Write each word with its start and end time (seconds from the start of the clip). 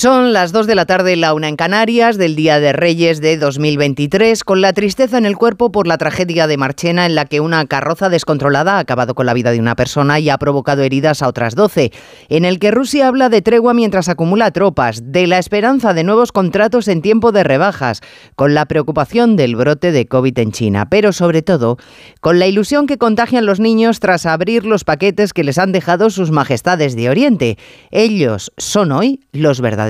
Son 0.00 0.32
las 0.32 0.52
2 0.52 0.66
de 0.66 0.74
la 0.74 0.86
tarde, 0.86 1.14
la 1.14 1.34
una 1.34 1.48
en 1.48 1.56
Canarias, 1.56 2.16
del 2.16 2.34
Día 2.34 2.58
de 2.58 2.72
Reyes 2.72 3.20
de 3.20 3.36
2023, 3.36 4.44
con 4.44 4.62
la 4.62 4.72
tristeza 4.72 5.18
en 5.18 5.26
el 5.26 5.36
cuerpo 5.36 5.70
por 5.70 5.86
la 5.86 5.98
tragedia 5.98 6.46
de 6.46 6.56
Marchena, 6.56 7.04
en 7.04 7.14
la 7.14 7.26
que 7.26 7.40
una 7.40 7.66
carroza 7.66 8.08
descontrolada 8.08 8.76
ha 8.76 8.78
acabado 8.78 9.14
con 9.14 9.26
la 9.26 9.34
vida 9.34 9.50
de 9.50 9.60
una 9.60 9.76
persona 9.76 10.18
y 10.18 10.30
ha 10.30 10.38
provocado 10.38 10.82
heridas 10.84 11.20
a 11.20 11.28
otras 11.28 11.54
12, 11.54 11.92
en 12.30 12.46
el 12.46 12.58
que 12.58 12.70
Rusia 12.70 13.08
habla 13.08 13.28
de 13.28 13.42
tregua 13.42 13.74
mientras 13.74 14.08
acumula 14.08 14.52
tropas, 14.52 15.12
de 15.12 15.26
la 15.26 15.36
esperanza 15.36 15.92
de 15.92 16.02
nuevos 16.02 16.32
contratos 16.32 16.88
en 16.88 17.02
tiempo 17.02 17.30
de 17.30 17.44
rebajas, 17.44 18.00
con 18.36 18.54
la 18.54 18.64
preocupación 18.64 19.36
del 19.36 19.54
brote 19.54 19.92
de 19.92 20.06
COVID 20.06 20.38
en 20.38 20.52
China, 20.52 20.88
pero 20.88 21.12
sobre 21.12 21.42
todo 21.42 21.76
con 22.22 22.38
la 22.38 22.46
ilusión 22.46 22.86
que 22.86 22.96
contagian 22.96 23.44
los 23.44 23.60
niños 23.60 24.00
tras 24.00 24.24
abrir 24.24 24.64
los 24.64 24.84
paquetes 24.84 25.34
que 25.34 25.44
les 25.44 25.58
han 25.58 25.72
dejado 25.72 26.08
sus 26.08 26.30
majestades 26.30 26.96
de 26.96 27.10
Oriente. 27.10 27.58
Ellos 27.90 28.50
son 28.56 28.92
hoy 28.92 29.20
los 29.32 29.60
verdaderos 29.60 29.89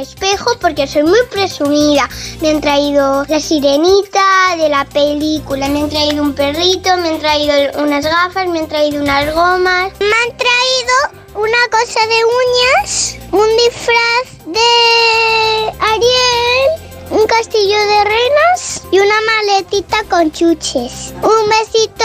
Espejo 0.00 0.58
porque 0.60 0.86
soy 0.86 1.04
muy 1.04 1.20
presumida. 1.30 2.08
Me 2.40 2.50
han 2.50 2.60
traído 2.60 3.24
la 3.28 3.40
sirenita 3.40 4.56
de 4.56 4.68
la 4.68 4.84
película, 4.84 5.68
me 5.68 5.82
han 5.82 5.90
traído 5.90 6.22
un 6.22 6.34
perrito, 6.34 6.96
me 6.98 7.10
han 7.10 7.20
traído 7.20 7.54
unas 7.82 8.04
gafas, 8.04 8.48
me 8.48 8.60
han 8.60 8.68
traído 8.68 9.02
unas 9.02 9.34
gomas. 9.34 9.92
Me 10.00 10.06
han 10.06 10.36
traído 10.36 10.94
una 11.34 11.68
cosa 11.70 12.00
de 12.06 12.24
uñas, 12.40 13.16
un 13.32 13.48
disfraz 13.56 14.46
de 14.46 15.72
Ariel 15.80 16.90
un 17.10 17.26
castillo 17.26 17.76
de 17.76 18.04
renas 18.04 18.82
y 18.92 19.00
una 19.00 19.14
maletita 19.26 20.04
con 20.08 20.30
chuches. 20.30 21.12
Un 21.22 21.48
besito, 21.48 22.04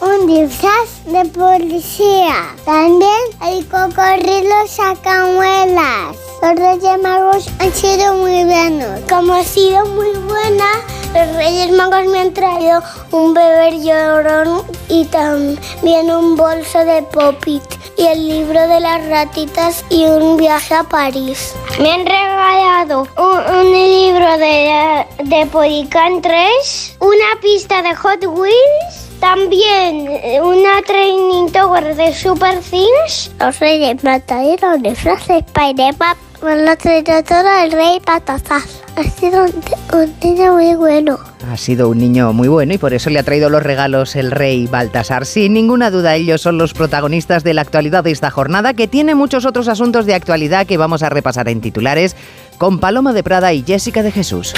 un 0.00 0.26
disfraz 0.26 1.04
de 1.04 1.24
policía. 1.26 2.54
También 2.64 3.20
hay 3.40 3.62
cocodrilos 3.64 4.70
sacamuelas. 4.70 6.25
Los 6.46 6.54
Reyes 6.60 7.02
Magos 7.02 7.48
han 7.58 7.72
sido 7.72 8.14
muy 8.14 8.44
buenos. 8.44 9.00
Como 9.08 9.34
ha 9.34 9.42
sido 9.42 9.84
muy 9.84 10.12
buena, 10.12 10.64
los 11.12 11.34
Reyes 11.34 11.72
Magos 11.72 12.06
me 12.06 12.20
han 12.20 12.32
traído 12.34 12.80
un 13.10 13.34
bebé 13.34 13.80
llorón 13.82 14.62
y 14.88 15.06
también 15.06 16.08
un 16.08 16.36
bolso 16.36 16.84
de 16.84 17.02
popit 17.02 17.64
y 17.98 18.06
el 18.06 18.28
libro 18.28 18.60
de 18.68 18.78
las 18.78 19.08
ratitas 19.08 19.84
y 19.90 20.04
un 20.04 20.36
viaje 20.36 20.72
a 20.72 20.84
París. 20.84 21.52
Me 21.80 21.90
han 21.90 22.06
regalado 22.06 23.08
un, 23.16 23.72
libro 23.72 24.38
de, 24.38 25.04
de 25.24 25.46
Podican 25.46 26.22
3, 26.22 26.96
una 27.00 27.40
pista 27.42 27.82
de 27.82 27.92
Hot 27.96 28.24
Wheels, 28.24 29.06
también 29.18 30.08
una 30.44 30.80
training 30.86 31.48
tower 31.50 31.96
de 31.96 32.14
Super 32.14 32.60
Things. 32.60 33.32
Los 33.40 33.58
reyes 33.58 34.04
me 34.04 34.20
trajeron 34.20 34.82
disfraces 34.82 35.44
Spider-Man, 35.46 36.16
lo 36.42 36.76
traído 36.76 37.22
todo 37.22 37.64
el 37.64 37.72
rey 37.72 38.00
Patataz. 38.04 38.64
Ha 38.96 39.02
sido 39.04 39.44
un, 39.44 40.14
niño 40.22 40.54
muy 40.54 40.74
bueno. 40.74 41.18
Ha 41.50 41.56
sido 41.56 41.88
un 41.88 41.98
niño 41.98 42.32
muy 42.32 42.48
bueno 42.48 42.74
y 42.74 42.78
por 42.78 42.94
eso 42.94 43.10
le 43.10 43.18
ha 43.18 43.22
traído 43.22 43.50
los 43.50 43.62
regalos 43.62 44.16
el 44.16 44.30
rey 44.30 44.66
Baltasar. 44.66 45.26
Sin 45.26 45.52
ninguna 45.52 45.90
duda, 45.90 46.14
ellos 46.14 46.40
son 46.40 46.58
los 46.58 46.72
protagonistas 46.72 47.44
de 47.44 47.54
la 47.54 47.62
actualidad 47.62 48.04
de 48.04 48.10
esta 48.10 48.30
jornada, 48.30 48.74
que 48.74 48.88
tiene 48.88 49.14
muchos 49.14 49.44
otros 49.44 49.68
asuntos 49.68 50.06
de 50.06 50.14
actualidad 50.14 50.66
que 50.66 50.76
vamos 50.76 51.02
a 51.02 51.10
repasar 51.10 51.48
en 51.48 51.60
titulares 51.60 52.16
con 52.58 52.78
Paloma 52.78 53.12
de 53.12 53.22
Prada 53.22 53.52
y 53.52 53.62
Jessica 53.62 54.02
de 54.02 54.12
Jesús. 54.12 54.54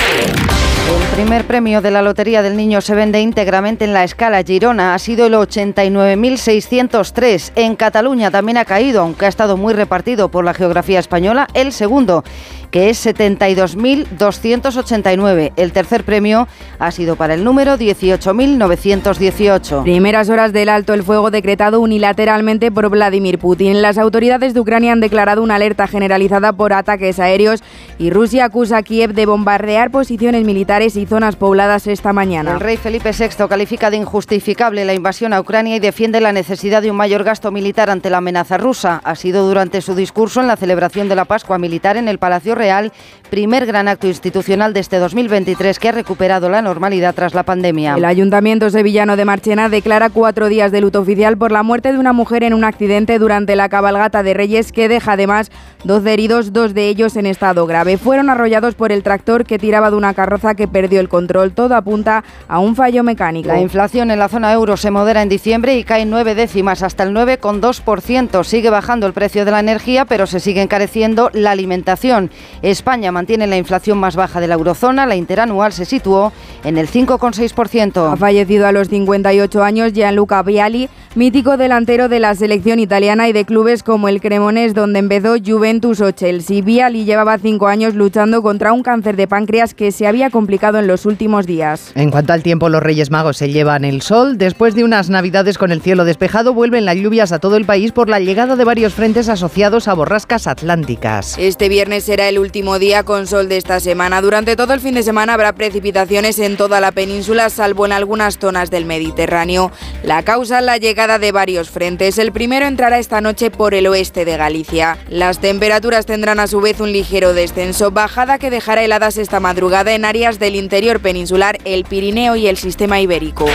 El 0.89 1.03
primer 1.15 1.47
premio 1.47 1.81
de 1.83 1.91
la 1.91 2.01
Lotería 2.01 2.41
del 2.41 2.57
Niño 2.57 2.81
se 2.81 2.95
vende 2.95 3.21
íntegramente 3.21 3.85
en 3.85 3.93
la 3.93 4.05
escala 4.05 4.43
Girona. 4.43 4.95
Ha 4.95 4.99
sido 4.99 5.27
el 5.27 5.35
89.603. 5.35 7.53
En 7.57 7.77
Cataluña 7.77 8.31
también 8.31 8.57
ha 8.57 8.65
caído, 8.65 9.03
aunque 9.03 9.27
ha 9.27 9.29
estado 9.29 9.59
muy 9.59 9.75
repartido 9.75 10.31
por 10.31 10.47
la 10.47 10.55
geografía 10.55 10.99
española, 10.99 11.47
el 11.53 11.73
segundo 11.73 12.25
que 12.71 12.91
es 12.91 13.07
72.289. 13.07 15.53
El 15.57 15.73
tercer 15.73 16.05
premio 16.05 16.47
ha 16.79 16.91
sido 16.91 17.17
para 17.17 17.33
el 17.35 17.45
número 17.45 17.77
18.918. 17.77 19.83
Primeras 19.83 20.29
horas 20.29 20.53
del 20.53 20.69
alto 20.69 20.93
el 20.95 21.03
fuego 21.03 21.31
decretado 21.31 21.81
unilateralmente 21.81 22.71
por 22.71 22.89
Vladimir 22.89 23.39
Putin. 23.39 23.83
Las 23.83 23.99
autoridades 23.99 24.55
de 24.55 24.61
Ucrania 24.61 24.93
han 24.93 25.01
declarado 25.01 25.43
una 25.43 25.57
alerta 25.57 25.87
generalizada 25.87 26.53
por 26.53 26.73
ataques 26.73 27.19
aéreos 27.19 27.63
y 27.99 28.11
Rusia 28.11 28.47
acusa 28.47 28.79
a 28.79 28.83
Kiev 28.83 29.15
de 29.15 29.27
bombardear 29.27 29.91
posiciones 29.91 30.45
militares 30.45 30.97
y 30.97 31.07
zonas 31.07 31.37
pobladas 31.37 31.87
esta 31.87 32.13
mañana. 32.13 32.53
El 32.53 32.61
rey 32.61 32.77
Felipe 32.77 33.13
VI 33.13 33.49
califica 33.49 33.91
de 33.91 33.97
injustificable 33.97 34.85
la 34.85 34.95
invasión 34.95 35.33
a 35.33 35.41
Ucrania 35.41 35.77
y 35.77 35.81
defiende 35.81 36.21
la 36.21 36.33
necesidad 36.33 36.83
de 36.83 36.91
un 36.91 36.97
mayor 36.97 37.25
gasto 37.25 37.51
militar 37.51 37.91
ante 37.91 38.11
la 38.11 38.19
amenaza 38.19 38.59
rusa. 38.59 39.01
Ha 39.05 39.15
sido 39.15 39.47
durante 39.47 39.81
su 39.81 39.95
discurso 39.95 40.41
en 40.41 40.47
la 40.47 40.57
celebración 40.57 41.09
de 41.09 41.17
la 41.17 41.25
Pascua 41.25 41.59
Militar 41.59 41.97
en 41.97 42.09
el 42.09 42.19
Palacio 42.19 42.55
Real, 42.59 42.93
primer 43.31 43.67
gran 43.67 43.89
acto 43.89 44.07
institucional 44.07 44.73
de 44.75 44.81
este 44.81 44.99
2023 44.99 45.79
que 45.79 45.89
ha 45.89 45.93
recuperado 45.93 46.49
la 46.49 46.61
normalidad 46.61 47.15
tras 47.15 47.35
la 47.35 47.45
pandemia. 47.45 47.95
El 47.95 48.05
Ayuntamiento 48.05 48.69
Sevillano 48.71 49.17
de 49.17 49.25
Marchena 49.25 49.69
declara 49.69 50.11
cuatro 50.11 50.49
días 50.49 50.73
de 50.73 50.81
luto 50.81 51.01
oficial 51.01 51.39
por 51.39 51.53
la 51.53 51.63
muerte 51.63 51.93
de 51.93 51.99
una 51.99 52.13
mujer 52.13 52.43
en 52.43 52.55
un 52.55 52.65
accidente 52.65 53.19
durante 53.19 53.57
la 53.57 53.69
cabalgata 53.69 54.23
de 54.23 54.35
Reyes 54.35 54.73
que 54.73 54.89
deja 54.89 55.13
además 55.13 55.51
12 55.85 56.13
heridos, 56.13 56.53
dos 56.53 56.75
de 56.75 56.89
ellos 56.89 57.17
en 57.17 57.27
estado 57.27 57.67
grave. 57.67 57.99
Fueron 57.99 58.31
arrollados 58.31 58.75
por 58.75 58.93
el 58.93 59.03
tractor 59.03 59.45
que 59.45 59.59
tiraba 59.59 59.91
de 59.91 59.97
una 59.97 60.15
carroza 60.15 60.55
que 60.55 60.67
perdió 60.67 61.01
el 61.01 61.09
control. 61.09 61.53
Todo 61.53 61.77
apunta 61.77 62.25
a 62.49 62.59
un 62.59 62.75
fallo 62.75 63.03
mecánico. 63.05 63.49
La 63.49 63.61
inflación 63.61 64.11
en 64.11 64.19
la 64.19 64.29
zona 64.29 64.53
euro 64.53 64.77
se 64.77 64.91
modera 64.91 65.23
en 65.23 65.29
diciembre 65.29 65.77
y 65.77 65.85
cae 65.85 66.05
nueve 66.05 66.35
décimas 66.35 66.83
hasta 66.83 67.05
el 67.05 67.15
9,2%. 67.15 68.43
Sigue 68.43 68.71
bajando 68.71 69.07
el 69.07 69.13
precio 69.13 69.45
de 69.45 69.51
la 69.51 69.61
energía, 69.61 70.05
pero 70.05 70.27
se 70.27 70.41
sigue 70.41 70.63
encareciendo 70.63 71.31
la 71.33 71.53
alimentación. 71.53 72.31
España 72.63 73.13
mantiene 73.13 73.47
la 73.47 73.57
inflación 73.57 73.99
más 73.99 74.17
baja 74.17 74.41
de 74.41 74.49
la 74.49 74.55
eurozona. 74.55 75.07
La 75.07 75.17
interanual 75.17 75.73
se 75.73 75.85
situó 75.85 76.33
en 76.65 76.79
el 76.79 76.89
5,6%. 76.89 78.13
Ha 78.13 78.17
fallecido 78.17 78.67
a 78.67 78.73
los 78.73 78.89
58 78.89 79.63
años 79.63 79.93
Gianluca 79.93 80.43
Viali, 80.43 80.89
mítico 81.15 81.57
delantero 81.57 82.09
de 82.09 82.21
la 82.21 82.35
selección 82.35 82.79
italiana 82.79 83.29
y 83.29 83.33
de 83.33 83.45
clubes 83.45 83.83
como 83.83 84.09
el 84.09 84.21
Cremonés, 84.21 84.75
donde 84.75 84.99
empezó 84.99 85.37
Juventus 85.45 86.01
o 86.01 86.11
Chelsea. 86.11 86.63
Viali 86.63 87.05
llevaba 87.05 87.39
cinco 87.39 87.67
años 87.69 87.95
luchando 87.95 88.43
contra 88.43 88.73
un 88.73 88.83
cáncer 88.83 89.17
de 89.17 89.27
páncreas 89.27 89.75
que 89.75 89.93
se 89.93 90.07
había 90.07 90.31
complicado 90.31 90.79
en 90.79 90.87
los 90.87 91.07
últimos 91.07 91.47
días. 91.47 91.93
En 91.95 92.11
cuanto 92.11 92.33
al 92.33 92.43
tiempo, 92.43 92.69
los 92.69 92.83
Reyes 92.83 93.11
Magos 93.11 93.37
se 93.37 93.51
llevan 93.51 93.85
el 93.85 94.03
sol. 94.03 94.39
Después 94.39 94.75
de 94.75 94.85
unas 94.85 95.11
navidades 95.11 95.59
con 95.59 95.73
el 95.73 95.83
cielo 95.83 96.05
despejado, 96.05 96.55
vuelven 96.55 96.85
las 96.85 96.97
lluvias 96.97 97.33
a 97.33 97.39
todo 97.39 97.57
el 97.57 97.65
país 97.65 97.93
por 97.93 98.09
la 98.09 98.21
llegada 98.21 98.57
de 98.57 98.65
varios 98.65 98.95
frentes 98.95 99.29
asociados 99.29 99.89
a 99.89 99.95
borrascas 99.95 100.47
atlánticas. 100.47 101.37
Este 101.39 101.69
viernes 101.69 102.05
será 102.05 102.29
el 102.29 102.38
último 102.39 102.79
día 102.79 103.03
con 103.03 103.27
sol 103.27 103.49
de 103.49 103.57
esta 103.57 103.81
semana. 103.81 104.21
Durante 104.21 104.57
todo 104.57 104.73
el 104.73 104.81
fin 104.81 104.95
de 104.95 105.03
semana 105.03 105.35
habrá 105.35 105.53
precipitaciones 105.53 106.39
en 106.39 106.57
toda 106.57 106.81
la 106.81 106.93
península, 106.93 107.51
salvo 107.51 107.87
en 107.87 107.93
algunas 107.93 108.39
zonas 108.39 108.71
del 108.71 108.85
Mediterráneo. 108.85 109.73
La 110.03 110.23
causa, 110.23 110.61
la 110.61 110.77
llegada 110.77 111.19
de 111.19 111.33
varios 111.33 111.71
frentes. 111.71 112.19
El 112.19 112.33
primero 112.33 112.67
entrará 112.67 112.99
esta 112.99 113.21
noche 113.21 113.51
por 113.51 113.75
el 113.75 113.87
oeste 113.87 114.25
de 114.25 114.37
Galicia. 114.37 114.99
Las 115.09 115.41
temperaturas 115.41 116.07
tendrán 116.07 116.41
a 116.41 116.47
su 116.47 116.61
vez 116.61 116.81
un 116.81 116.93
ligero 116.93 117.35
descenso, 117.35 117.91
bajada 117.91 118.39
que 118.39 118.51
dejará 118.51 118.83
heladas 118.83 119.19
esta 119.19 119.41
madrugada 119.41 119.93
en 119.93 120.05
áreas 120.05 120.39
del 120.39 120.57
interior 120.57 121.01
peninsular, 121.01 121.59
el 121.65 121.85
Pirineo 121.85 122.37
y 122.37 122.47
el 122.47 122.57
sistema 122.57 123.01
ibérico. 123.01 123.47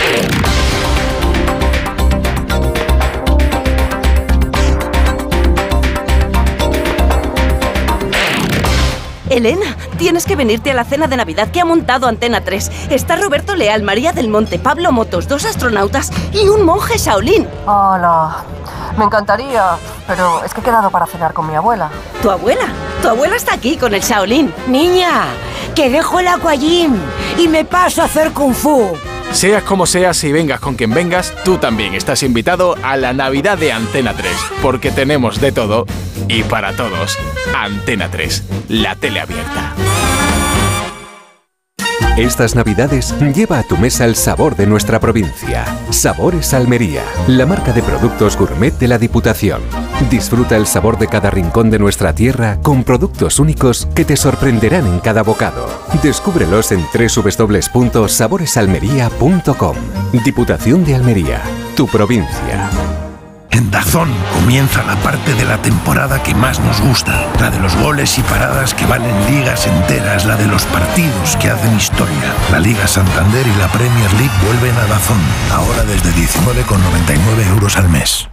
Elena, 9.36 9.76
tienes 9.98 10.26
que 10.26 10.36
venirte 10.36 10.70
a 10.70 10.74
la 10.74 10.84
cena 10.84 11.08
de 11.08 11.16
Navidad 11.16 11.48
que 11.50 11.60
ha 11.60 11.64
montado 11.64 12.06
Antena 12.06 12.42
3. 12.42 12.70
Está 12.90 13.16
Roberto 13.16 13.56
Leal, 13.56 13.82
María 13.82 14.12
del 14.12 14.28
Monte, 14.28 14.60
Pablo 14.60 14.92
Motos, 14.92 15.26
dos 15.26 15.44
astronautas 15.44 16.12
y 16.32 16.48
un 16.48 16.64
monje 16.64 16.98
Shaolin. 16.98 17.48
Hola, 17.66 18.44
me 18.96 19.04
encantaría, 19.04 19.76
pero 20.06 20.44
es 20.44 20.54
que 20.54 20.60
he 20.60 20.64
quedado 20.64 20.88
para 20.90 21.06
cenar 21.06 21.32
con 21.32 21.48
mi 21.48 21.56
abuela. 21.56 21.90
¿Tu 22.22 22.30
abuela? 22.30 22.66
Tu 23.02 23.08
abuela 23.08 23.34
está 23.34 23.54
aquí 23.54 23.76
con 23.76 23.92
el 23.92 24.02
Shaolin. 24.02 24.54
Niña, 24.68 25.24
que 25.74 25.90
dejo 25.90 26.20
el 26.20 26.28
aquagym 26.28 26.96
y 27.36 27.48
me 27.48 27.64
paso 27.64 28.02
a 28.02 28.04
hacer 28.04 28.32
kung 28.32 28.54
fu. 28.54 28.92
Seas 29.32 29.62
como 29.64 29.86
seas 29.86 30.22
y 30.24 30.32
vengas 30.32 30.60
con 30.60 30.74
quien 30.76 30.94
vengas, 30.94 31.34
tú 31.44 31.58
también 31.58 31.94
estás 31.94 32.22
invitado 32.22 32.76
a 32.82 32.96
la 32.96 33.12
Navidad 33.12 33.58
de 33.58 33.72
Antena 33.72 34.14
3, 34.14 34.32
porque 34.62 34.90
tenemos 34.90 35.40
de 35.40 35.52
todo 35.52 35.86
y 36.28 36.42
para 36.44 36.74
todos. 36.76 37.18
Antena 37.54 38.10
3, 38.10 38.44
la 38.68 38.96
tele 38.96 39.20
abierta. 39.20 39.74
Estas 42.16 42.54
navidades 42.54 43.12
lleva 43.34 43.58
a 43.58 43.64
tu 43.64 43.76
mesa 43.76 44.04
el 44.04 44.14
sabor 44.14 44.54
de 44.54 44.68
nuestra 44.68 45.00
provincia. 45.00 45.64
Sabores 45.90 46.54
Almería, 46.54 47.02
la 47.26 47.44
marca 47.44 47.72
de 47.72 47.82
productos 47.82 48.36
gourmet 48.36 48.72
de 48.78 48.86
la 48.86 48.98
Diputación. 48.98 49.60
Disfruta 50.12 50.56
el 50.56 50.68
sabor 50.68 50.96
de 50.96 51.08
cada 51.08 51.32
rincón 51.32 51.70
de 51.70 51.80
nuestra 51.80 52.14
tierra 52.14 52.60
con 52.62 52.84
productos 52.84 53.40
únicos 53.40 53.88
que 53.96 54.04
te 54.04 54.16
sorprenderán 54.16 54.86
en 54.86 55.00
cada 55.00 55.24
bocado. 55.24 55.66
Descúbrelos 56.04 56.70
en 56.70 56.86
www.saboresalmería.com. 56.94 59.76
Diputación 60.24 60.84
de 60.84 60.94
Almería, 60.94 61.42
tu 61.74 61.88
provincia. 61.88 62.70
En 63.54 63.70
Dazón 63.70 64.12
comienza 64.32 64.82
la 64.82 64.96
parte 64.96 65.32
de 65.34 65.44
la 65.44 65.62
temporada 65.62 66.20
que 66.24 66.34
más 66.34 66.58
nos 66.58 66.80
gusta, 66.80 67.24
la 67.38 67.52
de 67.52 67.60
los 67.60 67.76
goles 67.76 68.18
y 68.18 68.22
paradas 68.22 68.74
que 68.74 68.84
valen 68.84 69.14
ligas 69.30 69.68
enteras, 69.68 70.24
la 70.24 70.34
de 70.34 70.48
los 70.48 70.64
partidos 70.66 71.36
que 71.36 71.50
hacen 71.50 71.76
historia. 71.76 72.34
La 72.50 72.58
Liga 72.58 72.88
Santander 72.88 73.46
y 73.46 73.54
la 73.60 73.68
Premier 73.68 74.12
League 74.14 74.34
vuelven 74.44 74.76
a 74.76 74.86
Dazón, 74.86 75.20
ahora 75.52 75.84
desde 75.84 76.10
19,99 76.10 77.46
euros 77.52 77.76
al 77.76 77.88
mes. 77.88 78.28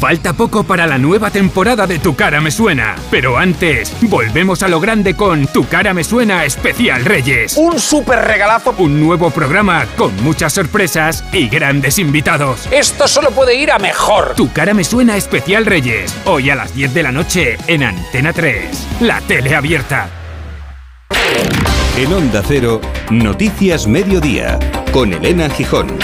Falta 0.00 0.34
poco 0.34 0.64
para 0.64 0.86
la 0.86 0.98
nueva 0.98 1.30
temporada 1.30 1.86
de 1.86 1.98
Tu 1.98 2.14
cara 2.14 2.40
me 2.40 2.50
suena, 2.50 2.96
pero 3.10 3.38
antes 3.38 3.94
volvemos 4.02 4.62
a 4.62 4.68
lo 4.68 4.78
grande 4.78 5.14
con 5.14 5.46
Tu 5.46 5.66
cara 5.66 5.94
me 5.94 6.04
suena 6.04 6.44
especial 6.44 7.04
Reyes. 7.04 7.56
Un 7.56 7.78
super 7.78 8.18
regalazo. 8.18 8.74
Un 8.78 9.00
nuevo 9.00 9.30
programa 9.30 9.86
con 9.96 10.14
muchas 10.22 10.52
sorpresas 10.52 11.24
y 11.32 11.48
grandes 11.48 11.98
invitados. 11.98 12.68
Esto 12.70 13.08
solo 13.08 13.30
puede 13.30 13.54
ir 13.54 13.70
a 13.70 13.78
mejor. 13.78 14.34
Tu 14.36 14.52
cara 14.52 14.74
me 14.74 14.84
suena 14.84 15.16
especial 15.16 15.66
Reyes, 15.66 16.14
hoy 16.24 16.50
a 16.50 16.54
las 16.54 16.74
10 16.74 16.94
de 16.94 17.02
la 17.02 17.12
noche 17.12 17.56
en 17.66 17.82
Antena 17.82 18.32
3, 18.32 18.88
la 19.00 19.20
tele 19.22 19.54
abierta. 19.54 20.08
En 21.96 22.12
Onda 22.12 22.42
Cero, 22.46 22.80
Noticias 23.10 23.86
Mediodía, 23.86 24.58
con 24.92 25.12
Elena 25.12 25.48
Gijón. 25.48 25.98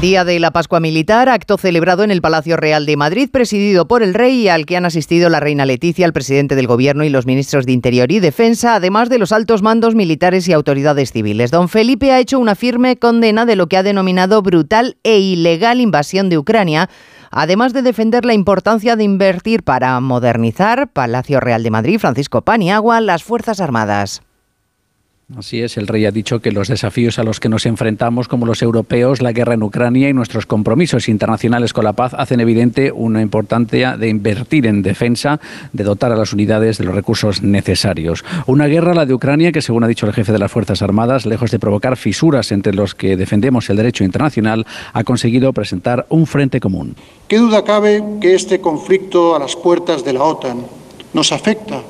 Día 0.00 0.24
de 0.24 0.40
la 0.40 0.50
Pascua 0.50 0.80
Militar, 0.80 1.28
acto 1.28 1.58
celebrado 1.58 2.02
en 2.04 2.10
el 2.10 2.22
Palacio 2.22 2.56
Real 2.56 2.86
de 2.86 2.96
Madrid, 2.96 3.28
presidido 3.30 3.86
por 3.86 4.02
el 4.02 4.14
rey 4.14 4.44
y 4.44 4.48
al 4.48 4.64
que 4.64 4.78
han 4.78 4.86
asistido 4.86 5.28
la 5.28 5.40
reina 5.40 5.66
Leticia, 5.66 6.06
el 6.06 6.14
presidente 6.14 6.56
del 6.56 6.66
Gobierno 6.66 7.04
y 7.04 7.10
los 7.10 7.26
ministros 7.26 7.66
de 7.66 7.72
Interior 7.72 8.10
y 8.10 8.18
Defensa, 8.18 8.76
además 8.76 9.10
de 9.10 9.18
los 9.18 9.30
altos 9.30 9.60
mandos 9.60 9.94
militares 9.94 10.48
y 10.48 10.54
autoridades 10.54 11.12
civiles. 11.12 11.50
Don 11.50 11.68
Felipe 11.68 12.12
ha 12.12 12.18
hecho 12.18 12.38
una 12.38 12.54
firme 12.54 12.96
condena 12.96 13.44
de 13.44 13.56
lo 13.56 13.66
que 13.66 13.76
ha 13.76 13.82
denominado 13.82 14.40
brutal 14.40 14.96
e 15.02 15.18
ilegal 15.18 15.82
invasión 15.82 16.30
de 16.30 16.38
Ucrania, 16.38 16.88
además 17.30 17.74
de 17.74 17.82
defender 17.82 18.24
la 18.24 18.32
importancia 18.32 18.96
de 18.96 19.04
invertir 19.04 19.64
para 19.64 20.00
modernizar 20.00 20.90
Palacio 20.90 21.40
Real 21.40 21.62
de 21.62 21.72
Madrid, 21.72 21.98
Francisco 21.98 22.40
Paniagua, 22.40 23.02
las 23.02 23.22
Fuerzas 23.22 23.60
Armadas. 23.60 24.22
Así 25.36 25.62
es, 25.62 25.76
el 25.76 25.86
rey 25.86 26.06
ha 26.06 26.10
dicho 26.10 26.40
que 26.40 26.50
los 26.50 26.66
desafíos 26.66 27.20
a 27.20 27.22
los 27.22 27.38
que 27.38 27.48
nos 27.48 27.64
enfrentamos 27.64 28.26
como 28.26 28.46
los 28.46 28.62
europeos, 28.62 29.22
la 29.22 29.30
guerra 29.30 29.54
en 29.54 29.62
Ucrania 29.62 30.08
y 30.08 30.12
nuestros 30.12 30.44
compromisos 30.44 31.08
internacionales 31.08 31.72
con 31.72 31.84
la 31.84 31.92
paz 31.92 32.14
hacen 32.14 32.40
evidente 32.40 32.90
una 32.90 33.22
importancia 33.22 33.96
de 33.96 34.08
invertir 34.08 34.66
en 34.66 34.82
defensa, 34.82 35.38
de 35.72 35.84
dotar 35.84 36.10
a 36.10 36.16
las 36.16 36.32
unidades 36.32 36.78
de 36.78 36.84
los 36.84 36.96
recursos 36.96 37.42
necesarios. 37.42 38.24
Una 38.46 38.66
guerra, 38.66 38.92
la 38.92 39.06
de 39.06 39.14
Ucrania, 39.14 39.52
que 39.52 39.62
según 39.62 39.84
ha 39.84 39.88
dicho 39.88 40.04
el 40.04 40.12
jefe 40.12 40.32
de 40.32 40.38
las 40.40 40.50
Fuerzas 40.50 40.82
Armadas, 40.82 41.26
lejos 41.26 41.52
de 41.52 41.60
provocar 41.60 41.96
fisuras 41.96 42.50
entre 42.50 42.74
los 42.74 42.96
que 42.96 43.16
defendemos 43.16 43.70
el 43.70 43.76
derecho 43.76 44.02
internacional, 44.02 44.66
ha 44.92 45.04
conseguido 45.04 45.52
presentar 45.52 46.06
un 46.08 46.26
frente 46.26 46.58
común. 46.58 46.96
¿Qué 47.28 47.38
duda 47.38 47.62
cabe 47.62 48.02
que 48.20 48.34
este 48.34 48.60
conflicto 48.60 49.36
a 49.36 49.38
las 49.38 49.54
puertas 49.54 50.04
de 50.04 50.12
la 50.12 50.24
OTAN 50.24 50.66
nos 51.14 51.30
afecta 51.30 51.82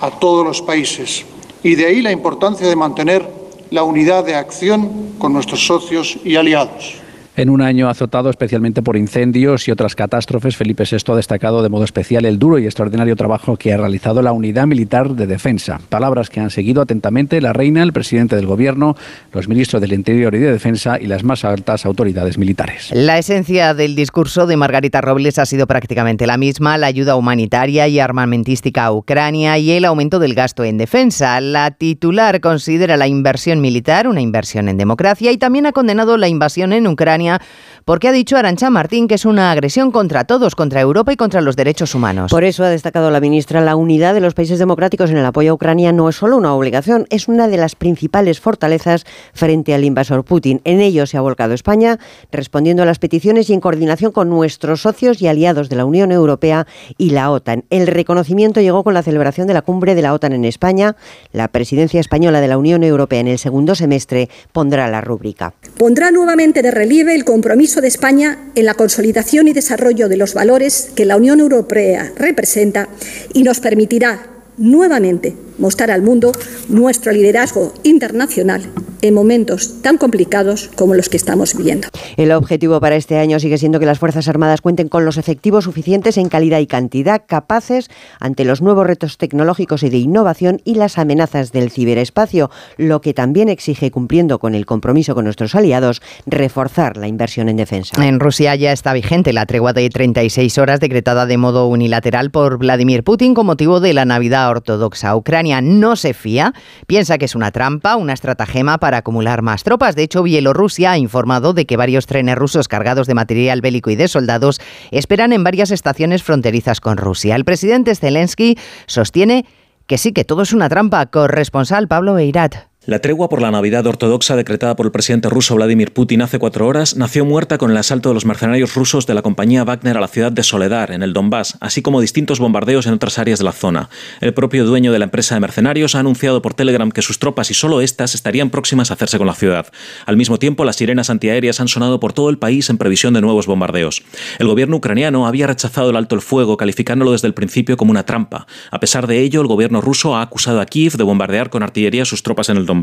a 0.00 0.10
todos 0.18 0.46
los 0.46 0.62
países? 0.62 1.26
Y 1.66 1.74
de 1.74 1.86
ahí 1.86 2.00
la 2.00 2.12
importancia 2.12 2.64
de 2.68 2.76
mantener 2.76 3.28
la 3.70 3.82
unidad 3.82 4.24
de 4.24 4.36
acción 4.36 5.14
con 5.18 5.32
nuestros 5.32 5.66
socios 5.66 6.16
y 6.22 6.36
aliados. 6.36 6.98
En 7.36 7.50
un 7.50 7.60
año 7.60 7.90
azotado 7.90 8.30
especialmente 8.30 8.80
por 8.80 8.96
incendios 8.96 9.68
y 9.68 9.70
otras 9.70 9.94
catástrofes, 9.94 10.56
Felipe 10.56 10.84
VI 10.90 11.12
ha 11.12 11.16
destacado 11.16 11.62
de 11.62 11.68
modo 11.68 11.84
especial 11.84 12.24
el 12.24 12.38
duro 12.38 12.58
y 12.58 12.64
extraordinario 12.64 13.14
trabajo 13.14 13.58
que 13.58 13.74
ha 13.74 13.76
realizado 13.76 14.22
la 14.22 14.32
Unidad 14.32 14.66
Militar 14.66 15.10
de 15.10 15.26
Defensa. 15.26 15.78
Palabras 15.90 16.30
que 16.30 16.40
han 16.40 16.48
seguido 16.48 16.80
atentamente 16.80 17.42
la 17.42 17.52
reina, 17.52 17.82
el 17.82 17.92
presidente 17.92 18.36
del 18.36 18.46
Gobierno, 18.46 18.96
los 19.34 19.48
ministros 19.48 19.82
del 19.82 19.92
Interior 19.92 20.34
y 20.34 20.38
de 20.38 20.50
Defensa 20.50 20.98
y 20.98 21.08
las 21.08 21.24
más 21.24 21.44
altas 21.44 21.84
autoridades 21.84 22.38
militares. 22.38 22.88
La 22.94 23.18
esencia 23.18 23.74
del 23.74 23.96
discurso 23.96 24.46
de 24.46 24.56
Margarita 24.56 25.02
Robles 25.02 25.38
ha 25.38 25.44
sido 25.44 25.66
prácticamente 25.66 26.26
la 26.26 26.38
misma, 26.38 26.78
la 26.78 26.86
ayuda 26.86 27.16
humanitaria 27.16 27.86
y 27.86 28.00
armamentística 28.00 28.86
a 28.86 28.92
Ucrania 28.92 29.58
y 29.58 29.72
el 29.72 29.84
aumento 29.84 30.20
del 30.20 30.32
gasto 30.32 30.64
en 30.64 30.78
defensa. 30.78 31.38
La 31.42 31.70
titular 31.72 32.40
considera 32.40 32.96
la 32.96 33.08
inversión 33.08 33.60
militar 33.60 34.08
una 34.08 34.22
inversión 34.22 34.70
en 34.70 34.78
democracia 34.78 35.32
y 35.32 35.36
también 35.36 35.66
ha 35.66 35.72
condenado 35.72 36.16
la 36.16 36.28
invasión 36.28 36.72
en 36.72 36.86
Ucrania 36.86 37.25
Yeah. 37.26 37.38
Porque 37.86 38.08
ha 38.08 38.12
dicho 38.12 38.36
Arancha 38.36 38.68
Martín 38.68 39.06
que 39.06 39.14
es 39.14 39.24
una 39.24 39.52
agresión 39.52 39.92
contra 39.92 40.24
todos, 40.24 40.56
contra 40.56 40.80
Europa 40.80 41.12
y 41.12 41.16
contra 41.16 41.40
los 41.40 41.54
derechos 41.54 41.94
humanos. 41.94 42.32
Por 42.32 42.42
eso 42.42 42.64
ha 42.64 42.68
destacado 42.68 43.12
la 43.12 43.20
ministra, 43.20 43.60
la 43.60 43.76
unidad 43.76 44.12
de 44.12 44.20
los 44.20 44.34
países 44.34 44.58
democráticos 44.58 45.10
en 45.10 45.18
el 45.18 45.24
apoyo 45.24 45.52
a 45.52 45.54
Ucrania 45.54 45.92
no 45.92 46.08
es 46.08 46.16
solo 46.16 46.36
una 46.36 46.52
obligación, 46.52 47.06
es 47.10 47.28
una 47.28 47.46
de 47.46 47.58
las 47.58 47.76
principales 47.76 48.40
fortalezas 48.40 49.04
frente 49.32 49.72
al 49.72 49.84
invasor 49.84 50.24
Putin. 50.24 50.60
En 50.64 50.80
ello 50.80 51.06
se 51.06 51.16
ha 51.16 51.20
volcado 51.20 51.54
España, 51.54 52.00
respondiendo 52.32 52.82
a 52.82 52.86
las 52.86 52.98
peticiones 52.98 53.50
y 53.50 53.52
en 53.52 53.60
coordinación 53.60 54.10
con 54.10 54.30
nuestros 54.30 54.80
socios 54.80 55.22
y 55.22 55.28
aliados 55.28 55.68
de 55.68 55.76
la 55.76 55.84
Unión 55.84 56.10
Europea 56.10 56.66
y 56.98 57.10
la 57.10 57.30
OTAN. 57.30 57.66
El 57.70 57.86
reconocimiento 57.86 58.60
llegó 58.60 58.82
con 58.82 58.94
la 58.94 59.04
celebración 59.04 59.46
de 59.46 59.54
la 59.54 59.62
cumbre 59.62 59.94
de 59.94 60.02
la 60.02 60.12
OTAN 60.12 60.32
en 60.32 60.44
España. 60.44 60.96
La 61.30 61.46
presidencia 61.46 62.00
española 62.00 62.40
de 62.40 62.48
la 62.48 62.58
Unión 62.58 62.82
Europea 62.82 63.20
en 63.20 63.28
el 63.28 63.38
segundo 63.38 63.76
semestre 63.76 64.28
pondrá 64.50 64.88
la 64.88 65.02
rúbrica. 65.02 65.54
Pondrá 65.78 66.10
nuevamente 66.10 66.62
de 66.62 66.72
relieve 66.72 67.14
el 67.14 67.24
compromiso 67.24 67.75
de 67.80 67.88
España 67.88 68.38
en 68.54 68.64
la 68.64 68.74
consolidación 68.74 69.48
y 69.48 69.52
desarrollo 69.52 70.08
de 70.08 70.16
los 70.16 70.34
valores 70.34 70.90
que 70.94 71.04
la 71.04 71.16
Unión 71.16 71.40
Europea 71.40 72.12
representa 72.16 72.88
y 73.32 73.42
nos 73.42 73.60
permitirá 73.60 74.26
nuevamente 74.56 75.34
mostrar 75.58 75.90
al 75.90 76.02
mundo 76.02 76.32
nuestro 76.68 77.12
liderazgo 77.12 77.72
internacional 77.82 78.62
en 79.02 79.14
momentos 79.14 79.82
tan 79.82 79.98
complicados 79.98 80.70
como 80.74 80.94
los 80.94 81.08
que 81.08 81.16
estamos 81.16 81.54
viviendo. 81.56 81.88
El 82.16 82.32
objetivo 82.32 82.80
para 82.80 82.96
este 82.96 83.18
año 83.18 83.38
sigue 83.38 83.58
siendo 83.58 83.78
que 83.78 83.86
las 83.86 83.98
Fuerzas 83.98 84.28
Armadas 84.28 84.60
cuenten 84.60 84.88
con 84.88 85.04
los 85.04 85.16
efectivos 85.16 85.64
suficientes 85.64 86.16
en 86.16 86.28
calidad 86.28 86.60
y 86.60 86.66
cantidad, 86.66 87.22
capaces 87.26 87.88
ante 88.20 88.44
los 88.44 88.62
nuevos 88.62 88.86
retos 88.86 89.18
tecnológicos 89.18 89.82
y 89.82 89.90
de 89.90 89.98
innovación 89.98 90.60
y 90.64 90.74
las 90.74 90.98
amenazas 90.98 91.52
del 91.52 91.70
ciberespacio, 91.70 92.50
lo 92.76 93.00
que 93.00 93.14
también 93.14 93.48
exige, 93.48 93.90
cumpliendo 93.90 94.38
con 94.38 94.54
el 94.54 94.66
compromiso 94.66 95.14
con 95.14 95.24
nuestros 95.24 95.54
aliados, 95.54 96.02
reforzar 96.26 96.96
la 96.96 97.08
inversión 97.08 97.48
en 97.48 97.56
defensa. 97.56 98.04
En 98.04 98.20
Rusia 98.20 98.54
ya 98.56 98.72
está 98.72 98.92
vigente 98.92 99.32
la 99.32 99.46
tregua 99.46 99.72
de 99.72 99.88
36 99.88 100.58
horas 100.58 100.80
decretada 100.80 101.26
de 101.26 101.36
modo 101.36 101.68
unilateral 101.68 102.30
por 102.30 102.58
Vladimir 102.58 103.04
Putin 103.04 103.34
con 103.34 103.46
motivo 103.46 103.80
de 103.80 103.92
la 103.92 104.04
Navidad 104.04 104.50
ortodoxa. 104.50 105.14
Ucrania 105.16 105.45
no 105.60 105.96
se 105.96 106.14
fía, 106.14 106.52
piensa 106.86 107.18
que 107.18 107.24
es 107.24 107.34
una 107.34 107.50
trampa, 107.50 107.96
una 107.96 108.12
estratagema 108.12 108.78
para 108.78 108.98
acumular 108.98 109.42
más 109.42 109.62
tropas. 109.62 109.96
De 109.96 110.02
hecho, 110.02 110.22
Bielorrusia 110.22 110.92
ha 110.92 110.98
informado 110.98 111.52
de 111.52 111.66
que 111.66 111.76
varios 111.76 112.06
trenes 112.06 112.36
rusos 112.36 112.68
cargados 112.68 113.06
de 113.06 113.14
material 113.14 113.60
bélico 113.60 113.90
y 113.90 113.96
de 113.96 114.08
soldados 114.08 114.60
esperan 114.90 115.32
en 115.32 115.44
varias 115.44 115.70
estaciones 115.70 116.22
fronterizas 116.22 116.80
con 116.80 116.96
Rusia. 116.96 117.36
El 117.36 117.44
presidente 117.44 117.94
Zelensky 117.94 118.58
sostiene 118.86 119.46
que 119.86 119.98
sí, 119.98 120.12
que 120.12 120.24
todo 120.24 120.42
es 120.42 120.52
una 120.52 120.68
trampa. 120.68 121.06
Corresponsal 121.06 121.88
Pablo 121.88 122.14
Beirat. 122.14 122.56
La 122.86 123.00
tregua 123.00 123.28
por 123.28 123.42
la 123.42 123.50
Navidad 123.50 123.84
ortodoxa 123.88 124.36
decretada 124.36 124.76
por 124.76 124.86
el 124.86 124.92
presidente 124.92 125.28
ruso 125.28 125.56
Vladimir 125.56 125.92
Putin 125.92 126.22
hace 126.22 126.38
cuatro 126.38 126.68
horas 126.68 126.94
nació 126.94 127.24
muerta 127.24 127.58
con 127.58 127.72
el 127.72 127.76
asalto 127.76 128.10
de 128.10 128.14
los 128.14 128.24
mercenarios 128.24 128.76
rusos 128.76 129.08
de 129.08 129.14
la 129.14 129.22
compañía 129.22 129.64
Wagner 129.64 129.96
a 129.96 130.00
la 130.00 130.06
ciudad 130.06 130.30
de 130.30 130.44
Soledar, 130.44 130.92
en 130.92 131.02
el 131.02 131.12
Donbass, 131.12 131.58
así 131.58 131.82
como 131.82 132.00
distintos 132.00 132.38
bombardeos 132.38 132.86
en 132.86 132.92
otras 132.92 133.18
áreas 133.18 133.40
de 133.40 133.44
la 133.44 133.50
zona. 133.50 133.90
El 134.20 134.34
propio 134.34 134.64
dueño 134.64 134.92
de 134.92 135.00
la 135.00 135.06
empresa 135.06 135.34
de 135.34 135.40
mercenarios 135.40 135.96
ha 135.96 135.98
anunciado 135.98 136.42
por 136.42 136.54
Telegram 136.54 136.92
que 136.92 137.02
sus 137.02 137.18
tropas 137.18 137.50
y 137.50 137.54
solo 137.54 137.80
estas 137.80 138.14
estarían 138.14 138.50
próximas 138.50 138.92
a 138.92 138.94
hacerse 138.94 139.18
con 139.18 139.26
la 139.26 139.34
ciudad. 139.34 139.66
Al 140.06 140.16
mismo 140.16 140.38
tiempo, 140.38 140.64
las 140.64 140.76
sirenas 140.76 141.10
antiaéreas 141.10 141.58
han 141.58 141.66
sonado 141.66 141.98
por 141.98 142.12
todo 142.12 142.30
el 142.30 142.38
país 142.38 142.70
en 142.70 142.78
previsión 142.78 143.14
de 143.14 143.20
nuevos 143.20 143.48
bombardeos. 143.48 144.04
El 144.38 144.46
gobierno 144.46 144.76
ucraniano 144.76 145.26
había 145.26 145.48
rechazado 145.48 145.90
el 145.90 145.96
alto 145.96 146.14
el 146.14 146.20
fuego, 146.20 146.56
calificándolo 146.56 147.10
desde 147.10 147.26
el 147.26 147.34
principio 147.34 147.76
como 147.76 147.90
una 147.90 148.06
trampa. 148.06 148.46
A 148.70 148.78
pesar 148.78 149.08
de 149.08 149.22
ello, 149.22 149.40
el 149.40 149.48
gobierno 149.48 149.80
ruso 149.80 150.14
ha 150.14 150.22
acusado 150.22 150.60
a 150.60 150.66
Kiev 150.66 150.92
de 150.92 151.02
bombardear 151.02 151.50
con 151.50 151.64
artillería 151.64 152.04
sus 152.04 152.22
tropas 152.22 152.48
en 152.48 152.58
el 152.58 152.64
Donbass. 152.64 152.75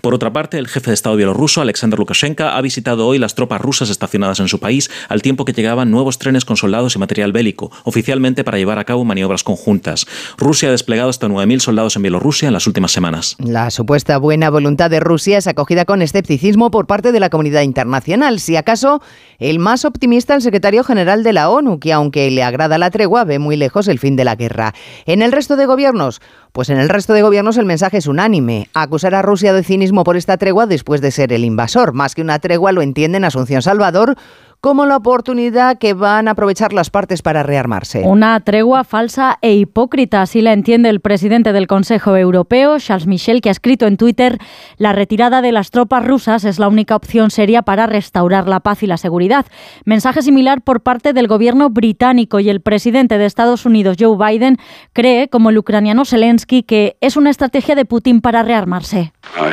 Por 0.00 0.14
otra 0.14 0.32
parte, 0.32 0.58
el 0.58 0.68
jefe 0.68 0.90
de 0.90 0.94
Estado 0.94 1.16
bielorruso, 1.16 1.60
Alexander 1.60 1.98
Lukashenko, 1.98 2.44
ha 2.44 2.60
visitado 2.60 3.06
hoy 3.06 3.18
las 3.18 3.34
tropas 3.34 3.60
rusas 3.60 3.90
estacionadas 3.90 4.40
en 4.40 4.48
su 4.48 4.58
país, 4.58 4.90
al 5.08 5.22
tiempo 5.22 5.44
que 5.44 5.52
llegaban 5.52 5.90
nuevos 5.90 6.18
trenes 6.18 6.44
con 6.44 6.56
soldados 6.56 6.96
y 6.96 6.98
material 6.98 7.32
bélico, 7.32 7.70
oficialmente 7.84 8.44
para 8.44 8.58
llevar 8.58 8.78
a 8.78 8.84
cabo 8.84 9.04
maniobras 9.04 9.44
conjuntas. 9.44 10.06
Rusia 10.36 10.68
ha 10.68 10.72
desplegado 10.72 11.10
hasta 11.10 11.28
9.000 11.28 11.60
soldados 11.60 11.96
en 11.96 12.02
Bielorrusia 12.02 12.48
en 12.48 12.54
las 12.54 12.66
últimas 12.66 12.92
semanas. 12.92 13.36
La 13.38 13.70
supuesta 13.70 14.18
buena 14.18 14.50
voluntad 14.50 14.90
de 14.90 15.00
Rusia 15.00 15.38
es 15.38 15.46
acogida 15.46 15.84
con 15.84 16.02
escepticismo 16.02 16.70
por 16.70 16.86
parte 16.86 17.12
de 17.12 17.20
la 17.20 17.30
comunidad 17.30 17.62
internacional. 17.62 18.40
Si 18.40 18.56
acaso, 18.56 19.02
el 19.38 19.58
más 19.58 19.84
optimista, 19.84 20.34
el 20.34 20.42
secretario 20.42 20.84
general 20.84 21.22
de 21.22 21.32
la 21.32 21.50
ONU, 21.50 21.78
que 21.78 21.92
aunque 21.92 22.30
le 22.30 22.42
agrada 22.42 22.78
la 22.78 22.90
tregua, 22.90 23.24
ve 23.24 23.38
muy 23.38 23.56
lejos 23.56 23.88
el 23.88 23.98
fin 23.98 24.16
de 24.16 24.24
la 24.24 24.36
guerra. 24.36 24.74
En 25.06 25.22
el 25.22 25.32
resto 25.32 25.56
de 25.56 25.66
gobiernos, 25.66 26.20
pues 26.52 26.68
en 26.68 26.78
el 26.78 26.88
resto 26.88 27.12
de 27.12 27.22
gobiernos 27.22 27.56
el 27.56 27.64
mensaje 27.64 27.98
es 27.98 28.06
unánime, 28.06 28.68
acusar 28.74 29.11
a 29.14 29.22
Rusia 29.22 29.52
de 29.52 29.62
cinismo 29.62 30.04
por 30.04 30.16
esta 30.16 30.36
tregua 30.36 30.66
después 30.66 31.00
de 31.00 31.10
ser 31.10 31.32
el 31.32 31.44
invasor. 31.44 31.92
Más 31.92 32.14
que 32.14 32.22
una 32.22 32.38
tregua 32.38 32.72
lo 32.72 32.82
entienden 32.82 33.24
Asunción 33.24 33.62
Salvador 33.62 34.16
como 34.62 34.86
la 34.86 34.96
oportunidad 34.96 35.76
que 35.76 35.92
van 35.92 36.28
a 36.28 36.30
aprovechar 36.30 36.72
las 36.72 36.88
partes 36.88 37.20
para 37.20 37.42
rearmarse. 37.42 38.02
Una 38.06 38.38
tregua 38.38 38.84
falsa 38.84 39.36
e 39.42 39.54
hipócrita, 39.54 40.22
así 40.22 40.40
la 40.40 40.52
entiende 40.52 40.88
el 40.88 41.00
presidente 41.00 41.52
del 41.52 41.66
Consejo 41.66 42.16
Europeo, 42.16 42.78
Charles 42.78 43.08
Michel, 43.08 43.40
que 43.40 43.48
ha 43.48 43.52
escrito 43.52 43.88
en 43.88 43.96
Twitter, 43.96 44.38
la 44.78 44.92
retirada 44.92 45.42
de 45.42 45.50
las 45.50 45.72
tropas 45.72 46.06
rusas 46.06 46.44
es 46.44 46.60
la 46.60 46.68
única 46.68 46.94
opción 46.94 47.32
seria 47.32 47.62
para 47.62 47.86
restaurar 47.86 48.48
la 48.48 48.60
paz 48.60 48.84
y 48.84 48.86
la 48.86 48.98
seguridad. 48.98 49.46
Mensaje 49.84 50.22
similar 50.22 50.62
por 50.62 50.80
parte 50.80 51.12
del 51.12 51.26
gobierno 51.26 51.68
británico 51.68 52.38
y 52.38 52.48
el 52.48 52.60
presidente 52.60 53.18
de 53.18 53.26
Estados 53.26 53.66
Unidos, 53.66 53.96
Joe 53.98 54.16
Biden, 54.16 54.58
cree, 54.92 55.26
como 55.28 55.50
el 55.50 55.58
ucraniano 55.58 56.04
Zelensky, 56.04 56.62
que 56.62 56.96
es 57.00 57.16
una 57.16 57.30
estrategia 57.30 57.74
de 57.74 57.84
Putin 57.84 58.20
para 58.20 58.44
rearmarse. 58.44 59.12
Uh, 59.36 59.50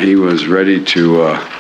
Um, 1.20 1.59